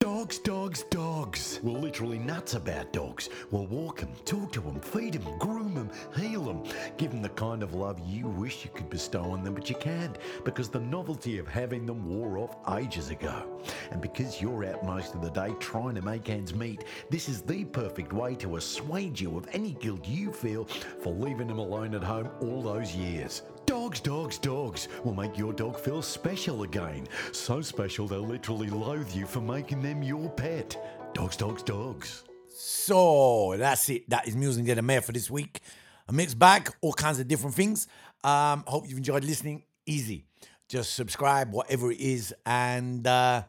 Dogs, 0.06 0.38
dogs, 0.38 0.84
dogs. 0.84 1.58
We're 1.64 1.80
literally 1.80 2.20
nuts 2.20 2.54
about 2.54 2.92
dogs. 2.92 3.28
We'll 3.50 3.66
walk 3.66 3.98
them, 3.98 4.12
talk 4.24 4.52
to 4.52 4.60
them, 4.60 4.78
feed 4.78 5.14
them, 5.14 5.36
groom 5.40 5.74
them, 5.74 5.90
heal 6.16 6.44
them, 6.44 6.62
give 6.96 7.10
them 7.10 7.22
the 7.22 7.28
kind 7.30 7.60
of 7.60 7.74
love 7.74 8.00
you 8.06 8.28
wish 8.28 8.62
you 8.64 8.70
could 8.72 8.88
bestow 8.88 9.24
on 9.24 9.42
them, 9.42 9.54
but 9.54 9.68
you 9.68 9.74
can't 9.74 10.16
because 10.44 10.68
the 10.68 10.78
novelty 10.78 11.38
of 11.38 11.48
having 11.48 11.86
them 11.86 12.08
wore 12.08 12.38
off 12.38 12.56
ages 12.78 13.10
ago. 13.10 13.60
And 13.90 14.00
because 14.00 14.40
you're 14.40 14.64
out 14.66 14.86
most 14.86 15.16
of 15.16 15.22
the 15.22 15.30
day 15.30 15.52
trying 15.58 15.96
to 15.96 16.02
make 16.02 16.30
ends 16.30 16.54
meet, 16.54 16.84
this 17.10 17.28
is 17.28 17.42
the 17.42 17.64
perfect 17.64 18.12
way 18.12 18.36
to 18.36 18.58
assuage 18.58 19.20
you 19.20 19.36
of 19.36 19.48
any 19.52 19.72
guilt 19.72 20.06
you 20.06 20.32
feel 20.32 20.66
for 21.02 21.12
leaving 21.14 21.48
them 21.48 21.58
alone 21.58 21.96
at 21.96 22.04
home 22.04 22.30
all 22.40 22.62
those 22.62 22.94
years. 22.94 23.42
Dogs, 23.66 23.98
dogs, 23.98 24.38
dogs 24.38 24.88
will 25.02 25.14
make 25.14 25.36
your 25.36 25.52
dog 25.52 25.78
feel 25.78 26.00
special 26.00 26.62
again. 26.62 27.08
So 27.32 27.60
special 27.60 28.06
they'll 28.06 28.20
literally 28.20 28.70
loathe 28.70 29.12
you 29.12 29.26
for 29.26 29.40
making 29.40 29.82
them 29.82 30.04
your 30.04 30.30
pet. 30.30 30.76
Dogs, 31.14 31.36
dogs, 31.36 31.64
dogs. 31.64 32.22
So 32.48 33.56
that's 33.58 33.88
it. 33.88 34.08
That 34.08 34.28
is 34.28 34.36
Musing 34.36 34.64
the 34.64 34.80
Mayor 34.82 35.00
for 35.00 35.10
this 35.10 35.28
week. 35.30 35.60
A 36.08 36.12
mixed 36.12 36.38
bag, 36.38 36.72
all 36.80 36.92
kinds 36.92 37.18
of 37.18 37.26
different 37.26 37.56
things. 37.56 37.88
Um, 38.22 38.62
hope 38.68 38.88
you've 38.88 38.98
enjoyed 38.98 39.24
listening. 39.24 39.64
Easy. 39.84 40.24
Just 40.68 40.94
subscribe, 40.94 41.52
whatever 41.52 41.90
it 41.90 42.00
is, 42.00 42.32
and 42.44 43.04
uh, 43.06 43.42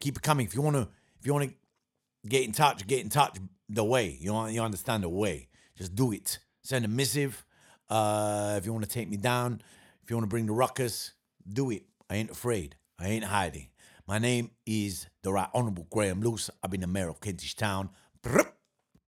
keep 0.00 0.16
it 0.16 0.22
coming. 0.22 0.46
If 0.46 0.54
you 0.54 0.60
wanna, 0.60 0.88
if 1.18 1.26
you 1.26 1.32
wanna 1.32 1.50
get 2.28 2.44
in 2.44 2.52
touch, 2.52 2.86
get 2.86 3.00
in 3.00 3.08
touch. 3.08 3.38
The 3.70 3.84
way 3.84 4.18
you 4.20 4.34
want, 4.34 4.52
you 4.52 4.60
understand 4.60 5.02
the 5.02 5.08
way. 5.08 5.48
Just 5.78 5.94
do 5.94 6.12
it. 6.12 6.38
Send 6.62 6.84
a 6.84 6.88
missive 6.88 7.44
uh, 7.92 8.54
if 8.56 8.64
you 8.64 8.72
want 8.72 8.84
to 8.84 8.90
take 8.90 9.10
me 9.10 9.18
down, 9.18 9.60
if 10.02 10.08
you 10.08 10.16
want 10.16 10.24
to 10.24 10.28
bring 10.28 10.46
the 10.46 10.52
ruckus, 10.52 11.12
do 11.46 11.70
it. 11.70 11.82
I 12.08 12.16
ain't 12.16 12.30
afraid. 12.30 12.74
I 12.98 13.08
ain't 13.08 13.24
hiding. 13.24 13.68
My 14.06 14.18
name 14.18 14.50
is 14.64 15.06
the 15.22 15.30
Right 15.30 15.48
Honourable 15.54 15.86
Graham 15.90 16.22
Loose. 16.22 16.48
I've 16.62 16.70
been 16.70 16.80
the 16.80 16.86
Mayor 16.86 17.10
of 17.10 17.20
Kentish 17.20 17.54
Town. 17.54 17.90